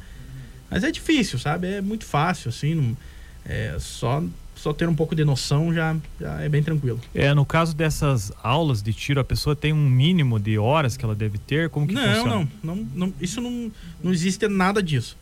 Mas 0.70 0.84
é 0.84 0.92
difícil, 0.92 1.38
sabe? 1.38 1.68
É 1.68 1.82
muito 1.82 2.06
fácil, 2.06 2.50
assim. 2.50 2.74
Não, 2.74 2.98
é, 3.46 3.76
só, 3.80 4.24
só 4.56 4.74
ter 4.74 4.90
um 4.90 4.96
pouco 4.96 5.16
de 5.16 5.24
noção 5.24 5.74
já, 5.74 5.96
já 6.20 6.42
é 6.42 6.50
bem 6.50 6.64
tranquilo. 6.64 7.00
É, 7.14 7.34
no 7.34 7.46
caso 7.46 7.76
dessas 7.76 8.32
aulas 8.42 8.82
de 8.82 8.92
tiro, 8.92 9.20
a 9.20 9.24
pessoa 9.24 9.56
tem 9.56 9.72
um 9.72 9.90
mínimo 9.90 10.40
de 10.40 10.58
horas 10.58 10.98
que 10.98 11.06
ela 11.06 11.16
deve 11.16 11.38
ter? 11.38 11.70
Como 11.70 11.88
que 11.88 11.94
não, 11.94 12.02
funciona? 12.02 12.50
Não, 12.64 12.76
não, 12.76 12.88
não. 12.96 13.14
Isso 13.22 13.40
não, 13.40 13.72
não 14.04 14.12
existe 14.12 14.48
nada 14.48 14.82
disso. 14.82 15.16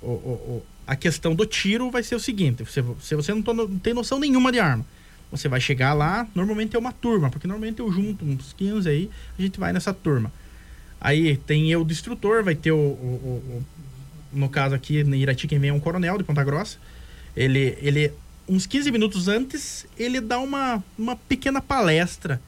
O, 0.00 0.06
o, 0.06 0.10
o, 0.10 0.66
a 0.86 0.96
questão 0.96 1.34
do 1.34 1.44
tiro 1.44 1.90
vai 1.90 2.02
ser 2.02 2.14
o 2.14 2.20
seguinte: 2.20 2.64
se 2.70 2.80
você, 2.80 3.14
você 3.14 3.34
não, 3.34 3.42
não 3.54 3.78
tem 3.78 3.92
noção 3.92 4.18
nenhuma 4.18 4.50
de 4.50 4.58
arma 4.60 4.84
você 5.32 5.48
vai 5.48 5.60
chegar 5.60 5.94
lá, 5.94 6.28
normalmente 6.34 6.76
é 6.76 6.78
uma 6.78 6.92
turma, 6.92 7.30
porque 7.30 7.48
normalmente 7.48 7.80
eu 7.80 7.90
junto 7.90 8.24
uns 8.24 8.52
15 8.52 8.88
aí, 8.88 9.10
a 9.36 9.42
gente 9.42 9.58
vai 9.58 9.72
nessa 9.72 9.92
turma. 9.92 10.30
Aí 11.00 11.36
tem 11.38 11.70
eu 11.70 11.82
do 11.84 11.92
instrutor, 11.92 12.44
vai 12.44 12.54
ter 12.54 12.70
o, 12.70 12.76
o, 12.76 12.78
o 12.78 13.64
no 14.32 14.48
caso 14.48 14.74
aqui 14.74 15.00
em 15.00 15.14
Irati 15.16 15.48
quem 15.48 15.58
vem 15.58 15.70
é 15.70 15.72
um 15.72 15.80
coronel 15.80 16.16
de 16.16 16.22
Ponta 16.22 16.44
Grossa. 16.44 16.78
Ele 17.34 17.76
ele 17.80 18.12
uns 18.48 18.66
15 18.66 18.92
minutos 18.92 19.26
antes, 19.26 19.86
ele 19.98 20.20
dá 20.20 20.38
uma, 20.38 20.82
uma 20.98 21.16
pequena 21.16 21.60
palestra. 21.60 22.40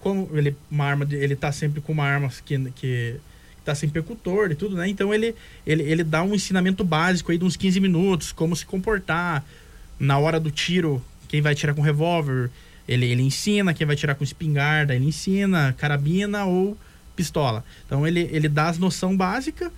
Como 0.00 0.30
ele 0.32 0.56
uma 0.70 0.84
arma 0.84 1.04
de, 1.04 1.16
ele 1.16 1.36
tá 1.36 1.52
sempre 1.52 1.80
com 1.80 1.92
uma 1.92 2.04
arma 2.04 2.30
que 2.44 2.58
que 2.74 3.16
tá 3.64 3.74
sem 3.74 3.88
percutor 3.88 4.50
e 4.50 4.54
tudo, 4.54 4.76
né? 4.76 4.88
Então 4.88 5.12
ele, 5.12 5.34
ele, 5.66 5.82
ele 5.82 6.02
dá 6.02 6.22
um 6.22 6.34
ensinamento 6.34 6.82
básico 6.82 7.30
aí 7.30 7.38
de 7.38 7.44
uns 7.44 7.56
15 7.56 7.78
minutos, 7.78 8.32
como 8.32 8.56
se 8.56 8.66
comportar 8.66 9.44
na 9.98 10.18
hora 10.18 10.40
do 10.40 10.50
tiro, 10.50 11.02
quem 11.32 11.40
vai 11.40 11.54
tirar 11.54 11.72
com 11.72 11.80
revólver, 11.80 12.50
ele, 12.86 13.06
ele 13.06 13.22
ensina. 13.22 13.72
Quem 13.72 13.86
vai 13.86 13.96
tirar 13.96 14.14
com 14.14 14.22
espingarda, 14.22 14.94
ele 14.94 15.06
ensina. 15.06 15.74
Carabina 15.78 16.44
ou 16.44 16.76
pistola. 17.16 17.64
Então 17.86 18.06
ele, 18.06 18.28
ele 18.30 18.50
dá 18.50 18.68
as 18.68 18.76
noção 18.76 19.16
básica. 19.16 19.72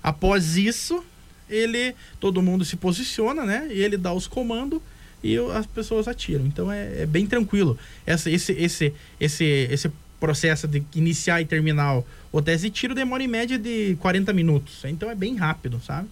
Após 0.00 0.56
isso, 0.56 1.04
ele 1.48 1.96
todo 2.20 2.40
mundo 2.40 2.64
se 2.64 2.76
posiciona, 2.76 3.44
né? 3.44 3.66
E 3.72 3.82
ele 3.82 3.96
dá 3.96 4.12
os 4.12 4.28
comandos 4.28 4.80
e 5.20 5.36
as 5.36 5.66
pessoas 5.66 6.06
atiram. 6.06 6.46
Então 6.46 6.70
é, 6.70 7.02
é 7.02 7.06
bem 7.06 7.26
tranquilo. 7.26 7.76
Essa, 8.06 8.30
esse, 8.30 8.52
esse, 8.52 8.94
esse, 9.18 9.44
esse 9.44 9.90
processo 10.20 10.68
de 10.68 10.80
iniciar 10.94 11.40
e 11.40 11.44
terminar 11.44 12.04
o 12.30 12.40
teste 12.40 12.68
de 12.68 12.70
tiro 12.70 12.94
demora 12.94 13.20
em 13.20 13.26
média 13.26 13.58
de 13.58 13.96
40 13.98 14.32
minutos. 14.32 14.84
Então 14.84 15.10
é 15.10 15.14
bem 15.16 15.34
rápido, 15.34 15.82
sabe? 15.84 16.06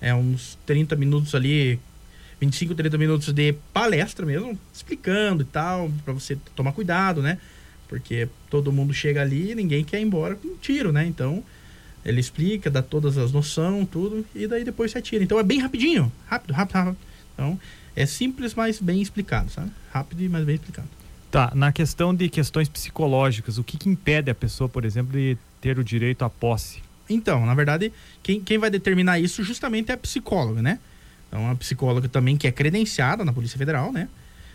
É 0.00 0.14
uns 0.14 0.56
30 0.64 0.94
minutos 0.94 1.34
ali 1.34 1.80
25, 2.40 2.74
30 2.74 2.98
minutos 2.98 3.32
de 3.32 3.54
palestra 3.72 4.24
mesmo, 4.24 4.58
explicando 4.72 5.42
e 5.42 5.46
tal, 5.46 5.90
para 6.04 6.12
você 6.12 6.36
tomar 6.54 6.72
cuidado, 6.72 7.20
né? 7.20 7.38
Porque 7.88 8.28
todo 8.48 8.72
mundo 8.72 8.92
chega 8.92 9.22
ali 9.22 9.52
e 9.52 9.54
ninguém 9.54 9.84
quer 9.84 9.98
ir 9.98 10.04
embora 10.04 10.36
com 10.36 10.48
um 10.48 10.56
tiro, 10.56 10.92
né? 10.92 11.04
Então, 11.06 11.42
ele 12.04 12.20
explica, 12.20 12.70
dá 12.70 12.82
todas 12.82 13.18
as 13.18 13.32
noções, 13.32 13.88
tudo, 13.90 14.24
e 14.34 14.46
daí 14.46 14.64
depois 14.64 14.92
você 14.92 14.98
atira. 14.98 15.24
Então 15.24 15.38
é 15.38 15.42
bem 15.42 15.58
rapidinho, 15.58 16.12
rápido, 16.26 16.52
rápido, 16.52 16.74
rápido. 16.74 16.96
Então, 17.34 17.60
é 17.96 18.06
simples, 18.06 18.54
mas 18.54 18.80
bem 18.80 19.02
explicado, 19.02 19.50
sabe? 19.50 19.70
Rápido, 19.90 20.28
mas 20.30 20.44
bem 20.44 20.54
explicado. 20.54 20.88
Tá, 21.30 21.52
na 21.54 21.72
questão 21.72 22.14
de 22.14 22.28
questões 22.28 22.68
psicológicas, 22.68 23.58
o 23.58 23.64
que, 23.64 23.76
que 23.76 23.88
impede 23.88 24.30
a 24.30 24.34
pessoa, 24.34 24.68
por 24.68 24.84
exemplo, 24.84 25.12
de 25.12 25.36
ter 25.60 25.78
o 25.78 25.84
direito 25.84 26.24
à 26.24 26.30
posse? 26.30 26.82
Então, 27.10 27.44
na 27.44 27.54
verdade, 27.54 27.92
quem, 28.22 28.40
quem 28.40 28.58
vai 28.58 28.70
determinar 28.70 29.18
isso 29.18 29.42
justamente 29.42 29.90
é 29.90 29.94
a 29.94 29.98
psicóloga, 29.98 30.62
né? 30.62 30.78
Então, 31.28 31.44
uma 31.44 31.54
psicóloga 31.54 32.08
também 32.08 32.36
que 32.36 32.46
é 32.46 32.52
credenciada 32.52 33.24
na 33.24 33.32
Polícia 33.32 33.58
Federal, 33.58 33.92
né? 33.92 34.08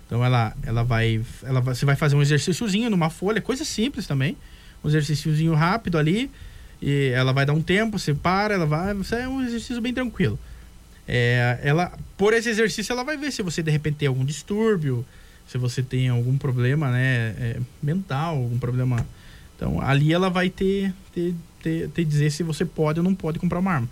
Então, 0.06 0.24
ela, 0.24 0.56
ela 0.64 0.84
vai. 0.84 1.22
Ela 1.44 1.62
vai, 1.62 1.76
você 1.76 1.86
vai 1.86 1.96
fazer 1.96 2.16
um 2.16 2.22
exercíciozinho 2.22 2.90
numa 2.90 3.10
folha, 3.10 3.42
coisa 3.42 3.64
simples 3.64 4.06
também. 4.08 4.36
Um 4.84 4.88
exercíciozinho 4.88 5.54
rápido 5.54 5.98
ali. 5.98 6.30
E 6.82 7.12
ela 7.16 7.32
vai 7.32 7.46
dar 7.46 7.54
um 7.54 7.62
tempo, 7.62 7.98
você 7.98 8.14
para, 8.14 8.56
ela 8.56 8.66
vai. 8.66 8.94
Você 8.94 9.16
é 9.16 9.28
um 9.28 9.42
exercício 9.42 9.82
bem 9.82 9.94
tranquilo. 9.94 10.38
É, 11.08 11.60
ela, 11.64 11.98
por 12.18 12.34
esse 12.34 12.50
exercício, 12.50 12.92
ela 12.92 13.04
vai 13.04 13.18
ver 13.18 13.32
se 13.32 13.42
você 13.42 13.62
de 13.62 13.72
repente 13.72 13.98
tem 13.98 14.08
algum 14.08 14.26
distúrbio, 14.26 15.06
se 15.48 15.58
você 15.58 15.82
tem 15.82 16.10
algum 16.10 16.38
problema 16.38 16.92
né, 16.92 17.36
é, 17.40 17.60
mental, 17.82 18.38
algum 18.38 18.58
problema. 18.58 19.06
Então, 19.56 19.82
ali 19.82 20.12
ela 20.12 20.30
vai 20.30 20.50
ter, 20.50 20.94
ter, 21.14 21.34
ter, 21.62 21.90
ter 21.90 22.06
dizer 22.06 22.32
se 22.32 22.44
você 22.44 22.66
pode 22.66 23.00
ou 23.00 23.04
não 23.04 23.16
pode 23.16 23.40
comprar 23.40 23.60
uma 23.60 23.72
arma. 23.72 23.90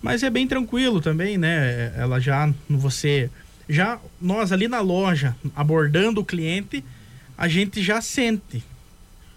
Mas 0.00 0.22
é 0.22 0.30
bem 0.30 0.46
tranquilo 0.46 1.00
também, 1.00 1.36
né? 1.36 1.92
Ela 1.96 2.20
já, 2.20 2.52
você, 2.68 3.30
já 3.68 3.98
nós 4.20 4.52
ali 4.52 4.68
na 4.68 4.80
loja 4.80 5.34
abordando 5.54 6.20
o 6.20 6.24
cliente, 6.24 6.84
a 7.36 7.48
gente 7.48 7.82
já 7.82 8.00
sente. 8.00 8.62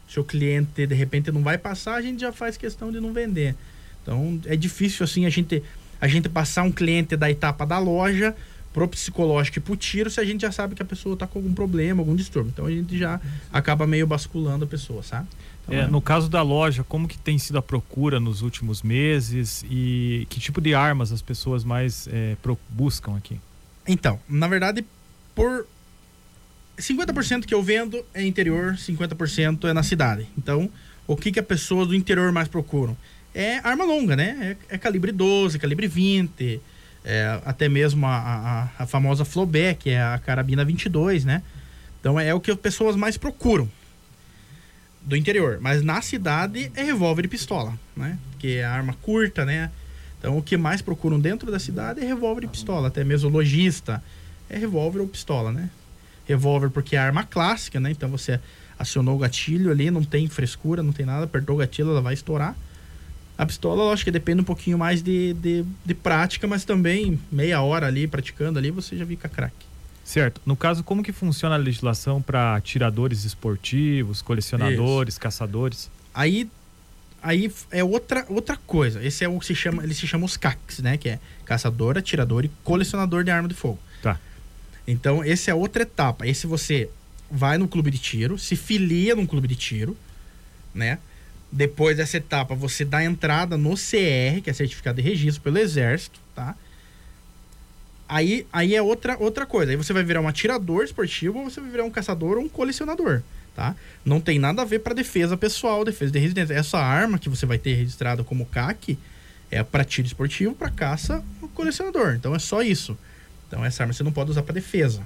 Se 0.08 0.20
o 0.20 0.24
cliente 0.24 0.86
de 0.86 0.96
repente 0.96 1.32
não 1.32 1.42
vai 1.42 1.58
passar, 1.58 1.96
a 1.96 2.02
gente 2.02 2.22
já 2.22 2.32
faz 2.32 2.58
questão 2.58 2.92
de 2.92 3.00
não 3.00 3.14
vender. 3.14 3.56
Então 4.02 4.40
é 4.46 4.56
difícil 4.56 5.04
assim 5.04 5.26
a 5.26 5.30
gente 5.30 5.64
a 6.00 6.08
gente 6.08 6.28
passar 6.28 6.64
um 6.64 6.72
cliente 6.72 7.16
da 7.16 7.30
etapa 7.30 7.64
da 7.64 7.78
loja 7.78 8.36
pro 8.74 8.88
psicológico 8.88 9.58
e 9.58 9.62
pro 9.62 9.76
tiro 9.76 10.10
se 10.10 10.20
a 10.20 10.24
gente 10.24 10.42
já 10.42 10.52
sabe 10.52 10.76
que 10.76 10.82
a 10.82 10.86
pessoa 10.86 11.18
tá 11.18 11.28
com 11.28 11.40
algum 11.40 11.54
problema, 11.54 12.02
algum 12.02 12.16
distúrbio. 12.16 12.52
Então 12.52 12.66
a 12.66 12.72
gente 12.72 12.98
já 12.98 13.20
acaba 13.52 13.86
meio 13.86 14.08
basculando 14.08 14.66
a 14.66 14.68
pessoa, 14.68 15.04
sabe? 15.04 15.28
Então, 15.64 15.76
é, 15.76 15.88
no 15.88 16.02
caso 16.02 16.30
da 16.30 16.42
loja, 16.42 16.84
como 16.84 17.08
que 17.08 17.18
tem 17.18 17.38
sido 17.38 17.58
a 17.58 17.62
procura 17.62 18.20
nos 18.20 18.42
últimos 18.42 18.82
meses 18.82 19.64
e 19.70 20.26
que 20.30 20.40
tipo 20.40 20.60
de 20.60 20.74
armas 20.74 21.12
as 21.12 21.22
pessoas 21.22 21.64
mais 21.64 22.08
é, 22.12 22.36
buscam 22.70 23.16
aqui? 23.16 23.40
Então, 23.88 24.20
na 24.28 24.48
verdade, 24.48 24.86
por 25.36 25.68
50% 26.78 27.46
que 27.46 27.54
eu 27.54 27.62
vendo 27.62 28.04
é 28.14 28.26
interior, 28.26 28.74
50% 28.74 29.70
é 29.70 29.74
na 29.74 29.84
cidade. 29.84 30.28
Então, 30.38 30.70
o 31.08 31.16
que, 31.16 31.32
que 31.32 31.40
as 31.40 31.46
pessoas 31.46 31.88
do 31.88 31.96
interior 31.96 32.32
mais 32.32 32.48
procuram? 32.48 32.98
É 33.34 33.60
arma 33.60 33.86
longa, 33.86 34.16
né? 34.16 34.58
É, 34.70 34.76
é 34.76 34.78
calibre 34.78 35.12
12, 35.12 35.58
calibre 35.60 35.88
20, 35.88 36.60
é, 37.04 37.42
até 37.46 37.68
mesmo 37.68 38.06
a, 38.06 38.70
a, 38.78 38.84
a 38.84 38.88
famosa 38.88 39.26
Flobé, 39.26 39.74
que 39.74 39.90
é 39.90 40.02
a 40.02 40.20
carabina 40.20 40.64
22, 40.64 41.26
né? 41.26 41.42
Então, 42.00 42.20
é 42.20 42.34
o 42.34 42.40
que 42.40 42.52
as 42.52 42.58
pessoas 42.58 42.96
mais 42.96 43.18
procuram 43.18 43.70
do 45.02 45.16
interior. 45.16 45.60
Mas 45.62 45.82
na 45.82 46.02
cidade 46.02 46.72
é 46.76 46.84
revólver 46.84 47.26
e 47.26 47.28
pistola, 47.28 47.78
né? 47.96 48.18
Porque 48.32 48.48
é 48.48 48.66
arma 48.66 48.94
curta, 49.02 49.46
né? 49.46 49.72
Então, 50.20 50.38
o 50.38 50.44
que 50.44 50.56
mais 50.58 50.82
procuram 50.82 51.20
dentro 51.20 51.52
da 51.52 51.60
cidade 51.60 52.00
é 52.00 52.06
revólver 52.06 52.44
e 52.44 52.48
pistola. 52.48 52.88
Até 52.88 53.04
mesmo 53.04 53.30
lojista 53.30 54.04
é 54.50 54.58
revólver 54.58 55.00
ou 55.00 55.08
pistola, 55.08 55.52
né? 55.52 55.70
Revólver 56.28 56.70
porque 56.70 56.96
é 56.96 57.00
arma 57.00 57.24
clássica, 57.24 57.80
né? 57.80 57.92
Então, 57.92 58.10
você 58.10 58.40
acionou 58.78 59.16
o 59.16 59.20
gatilho 59.20 59.72
ali, 59.72 59.90
não 59.90 60.04
tem 60.04 60.28
frescura, 60.28 60.84
não 60.84 60.92
tem 60.92 61.06
nada, 61.06 61.26
apertou 61.26 61.56
o 61.56 61.60
gatilho, 61.60 61.90
ela 61.90 62.02
vai 62.02 62.14
estourar. 62.14 62.56
A 63.38 63.46
pistola, 63.46 63.84
lógico 63.84 64.06
que 64.06 64.12
depende 64.12 64.42
um 64.42 64.46
pouquinho 64.46 64.78
mais 64.78 65.02
de, 65.02 65.34
de, 65.34 65.66
de 65.84 65.94
prática, 65.94 66.48
mas 66.48 66.64
também 66.64 67.20
meia 67.32 67.62
hora 67.62 67.88
ali 67.88 68.08
praticando 68.08 68.60
ali, 68.60 68.70
você 68.70 68.96
já 68.96 69.06
fica 69.06 69.28
craque. 69.28 69.66
Certo. 70.04 70.42
No 70.46 70.56
caso, 70.56 70.84
como 70.84 71.02
que 71.02 71.12
funciona 71.12 71.56
a 71.56 71.58
legislação 71.58 72.22
para 72.22 72.56
atiradores 72.56 73.24
esportivos, 73.24 74.22
colecionadores, 74.22 75.14
Isso. 75.14 75.22
caçadores? 75.22 75.90
Aí 76.14 76.50
aí 77.22 77.52
é 77.70 77.84
outra, 77.84 78.26
outra 78.30 78.58
coisa. 78.58 79.04
Esse 79.04 79.24
é 79.24 79.30
o 79.30 79.40
que 79.40 79.46
se 79.46 79.56
chama, 79.56 79.84
ele 79.84 79.94
se 79.94 80.08
chama 80.08 80.26
os 80.26 80.36
CACs, 80.36 80.80
né, 80.80 80.98
que 80.98 81.10
é 81.10 81.20
caçador, 81.46 81.98
atirador 81.98 82.44
e 82.46 82.52
colecionador 82.64 83.24
de 83.24 83.32
arma 83.32 83.48
de 83.48 83.54
fogo. 83.54 83.80
Tá. 84.02 84.20
Então, 84.88 85.24
esse 85.24 85.50
é 85.50 85.54
outra 85.54 85.84
etapa. 85.84 86.28
Esse 86.28 86.48
você 86.48 86.90
vai 87.30 87.58
no 87.58 87.68
clube 87.68 87.92
de 87.92 87.98
tiro, 87.98 88.38
se 88.38 88.56
filia 88.56 89.16
num 89.16 89.26
clube 89.26 89.48
de 89.48 89.56
tiro, 89.56 89.96
né? 90.74 90.98
Depois 91.52 91.98
dessa 91.98 92.18
etapa, 92.18 92.56
você 92.56 92.86
dá 92.86 93.04
entrada 93.04 93.58
no 93.58 93.76
CR, 93.76 94.42
que 94.42 94.50
é 94.50 94.54
certificado 94.54 95.02
de 95.02 95.08
registro 95.08 95.44
pelo 95.44 95.58
Exército, 95.58 96.20
tá? 96.34 96.56
Aí, 98.08 98.46
aí 98.52 98.76
é 98.76 98.82
outra, 98.82 99.18
outra 99.20 99.46
coisa. 99.46 99.72
Aí 99.72 99.78
você 99.78 99.92
vai 99.92 100.04
virar 100.04 100.22
um 100.22 100.28
atirador 100.28 100.84
esportivo 100.84 101.40
ou 101.40 101.50
você 101.50 101.60
vai 101.60 101.70
virar 101.70 101.84
um 101.84 101.90
caçador 101.90 102.38
ou 102.38 102.44
um 102.44 102.50
colecionador, 102.50 103.22
tá? 103.56 103.76
Não 104.04 104.22
tem 104.22 104.40
nada 104.40 104.62
a 104.62 104.66
ver 104.66 104.80
para 104.80 104.94
defesa 104.94 105.36
pessoal, 105.36 105.84
defesa 105.84 106.12
de 106.12 106.20
residência. 106.20 106.54
Essa 106.54 106.78
arma 106.78 107.20
que 107.20 107.30
você 107.30 107.46
vai 107.46 107.58
ter 107.58 107.74
registrada 107.74 108.24
como 108.24 108.46
CAC 108.46 108.98
é 109.50 109.62
para 109.64 109.84
tiro 109.84 110.08
esportivo, 110.08 110.56
para 110.56 110.70
caça 110.70 111.24
ou 111.42 111.50
colecionador. 111.50 112.16
Então 112.16 112.34
é 112.34 112.40
só 112.40 112.62
isso. 112.62 112.98
Então 113.48 113.64
essa 113.64 113.84
arma 113.84 113.94
você 113.94 114.04
não 114.04 114.12
pode 114.12 114.32
usar 114.32 114.44
para 114.44 114.54
defesa. 114.54 115.06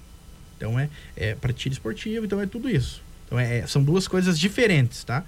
Então 0.57 0.79
é, 0.79 0.89
é 1.15 1.35
para 1.35 1.51
tiro 1.51 1.73
esportivo, 1.73 2.25
então 2.25 2.39
é 2.39 2.45
tudo 2.45 2.69
isso. 2.69 3.03
Então 3.25 3.39
é, 3.39 3.65
são 3.65 3.83
duas 3.83 4.07
coisas 4.07 4.39
diferentes, 4.39 5.03
tá? 5.03 5.23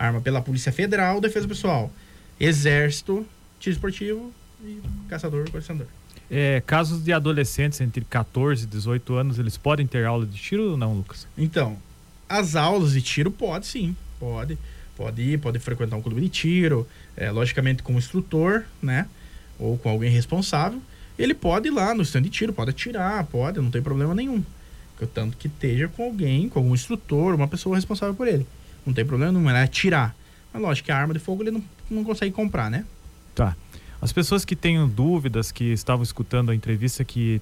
Arma 0.00 0.18
pela 0.22 0.40
Polícia 0.40 0.72
Federal, 0.72 1.20
Defesa 1.20 1.46
Pessoal. 1.46 1.92
Exército, 2.40 3.26
tiro 3.58 3.74
esportivo 3.74 4.32
e 4.64 4.80
caçador, 5.10 5.50
colecionador. 5.50 5.86
É, 6.30 6.62
casos 6.66 7.04
de 7.04 7.12
adolescentes 7.12 7.82
entre 7.82 8.02
14 8.06 8.64
e 8.64 8.66
18 8.66 9.14
anos, 9.14 9.38
eles 9.38 9.58
podem 9.58 9.86
ter 9.86 10.06
aula 10.06 10.24
de 10.24 10.38
tiro 10.38 10.70
ou 10.70 10.76
não, 10.76 10.94
Lucas? 10.94 11.28
Então, 11.36 11.76
as 12.26 12.56
aulas 12.56 12.92
de 12.92 13.02
tiro 13.02 13.30
pode 13.30 13.66
sim, 13.66 13.94
pode. 14.18 14.56
Pode 14.96 15.20
ir, 15.20 15.38
pode 15.38 15.58
frequentar 15.58 15.96
um 15.96 16.02
clube 16.02 16.22
de 16.22 16.28
tiro, 16.30 16.88
é, 17.14 17.30
logicamente 17.30 17.82
com 17.82 17.92
um 17.92 17.98
instrutor, 17.98 18.64
né? 18.82 19.06
Ou 19.58 19.76
com 19.76 19.90
alguém 19.90 20.10
responsável. 20.10 20.80
Ele 21.18 21.34
pode 21.34 21.68
ir 21.68 21.72
lá 21.72 21.94
no 21.94 22.02
stand 22.02 22.22
de 22.22 22.30
tiro, 22.30 22.54
pode 22.54 22.70
atirar, 22.70 23.24
pode, 23.26 23.60
não 23.60 23.70
tem 23.70 23.82
problema 23.82 24.14
nenhum. 24.14 24.42
Tanto 25.12 25.36
que 25.36 25.46
esteja 25.46 25.88
com 25.88 26.04
alguém, 26.04 26.48
com 26.48 26.58
algum 26.58 26.74
instrutor, 26.74 27.34
uma 27.34 27.48
pessoa 27.48 27.76
responsável 27.76 28.14
por 28.14 28.28
ele. 28.28 28.46
Não 28.90 28.94
tem 28.94 29.04
problema 29.04 29.32
nenhum, 29.32 29.48
é 29.48 29.62
atirar. 29.62 30.16
Mas 30.52 30.60
lógico 30.60 30.86
que 30.86 30.92
a 30.92 30.98
arma 30.98 31.14
de 31.14 31.20
fogo 31.20 31.44
ele 31.44 31.52
não, 31.52 31.62
não 31.88 32.02
consegue 32.02 32.32
comprar, 32.32 32.68
né? 32.68 32.84
Tá. 33.36 33.54
As 34.02 34.12
pessoas 34.12 34.44
que 34.44 34.56
tenham 34.56 34.88
dúvidas, 34.88 35.52
que 35.52 35.72
estavam 35.72 36.02
escutando 36.02 36.50
a 36.50 36.54
entrevista, 36.54 37.04
que 37.04 37.40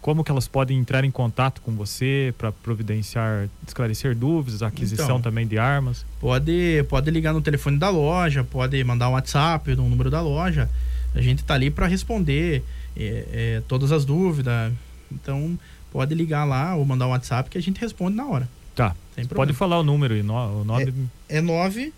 como 0.00 0.24
que 0.24 0.30
elas 0.30 0.48
podem 0.48 0.76
entrar 0.76 1.04
em 1.04 1.10
contato 1.10 1.60
com 1.60 1.72
você 1.72 2.34
para 2.36 2.50
providenciar, 2.50 3.48
esclarecer 3.66 4.16
dúvidas, 4.16 4.60
aquisição 4.62 5.04
então, 5.04 5.20
também 5.20 5.46
de 5.46 5.56
armas? 5.56 6.04
Pode, 6.20 6.84
pode 6.88 7.10
ligar 7.12 7.32
no 7.32 7.40
telefone 7.40 7.78
da 7.78 7.90
loja, 7.90 8.42
pode 8.42 8.82
mandar 8.82 9.08
um 9.08 9.12
WhatsApp 9.12 9.76
no 9.76 9.88
número 9.88 10.10
da 10.10 10.20
loja. 10.20 10.68
A 11.14 11.20
gente 11.20 11.40
está 11.40 11.54
ali 11.54 11.70
para 11.70 11.86
responder 11.86 12.64
é, 12.96 13.26
é, 13.32 13.62
todas 13.68 13.92
as 13.92 14.04
dúvidas. 14.04 14.72
Então, 15.12 15.56
pode 15.92 16.12
ligar 16.12 16.44
lá 16.44 16.74
ou 16.74 16.84
mandar 16.84 17.06
um 17.06 17.10
WhatsApp 17.10 17.48
que 17.48 17.56
a 17.56 17.62
gente 17.62 17.80
responde 17.80 18.16
na 18.16 18.26
hora. 18.26 18.48
Tá. 18.74 18.96
Pode 19.34 19.52
falar 19.52 19.78
o 19.78 19.82
número 19.82 20.16
e 20.16 20.22
no, 20.22 20.34
o 20.60 20.64
nome. 20.64 21.08
É, 21.28 21.38
é 21.38 21.40
9 21.40 21.92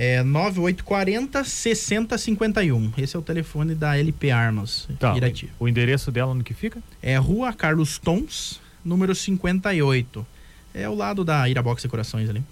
é 0.00 0.22
9840 0.22 1.42
6051. 1.42 2.92
Esse 2.96 3.16
é 3.16 3.18
o 3.18 3.22
telefone 3.22 3.74
da 3.74 3.98
LP 3.98 4.30
Armas. 4.30 4.88
Tá. 4.96 5.16
Irati. 5.16 5.50
O 5.58 5.68
endereço 5.68 6.12
dela 6.12 6.32
no 6.32 6.44
que 6.44 6.54
fica? 6.54 6.80
É 7.02 7.16
Rua 7.16 7.52
Carlos 7.52 7.98
Tons, 7.98 8.60
número 8.84 9.12
58. 9.12 10.24
É 10.72 10.84
ao 10.84 10.94
lado 10.94 11.24
da 11.24 11.48
Irabox 11.48 11.82
Decorações 11.82 12.30
ali. 12.30 12.44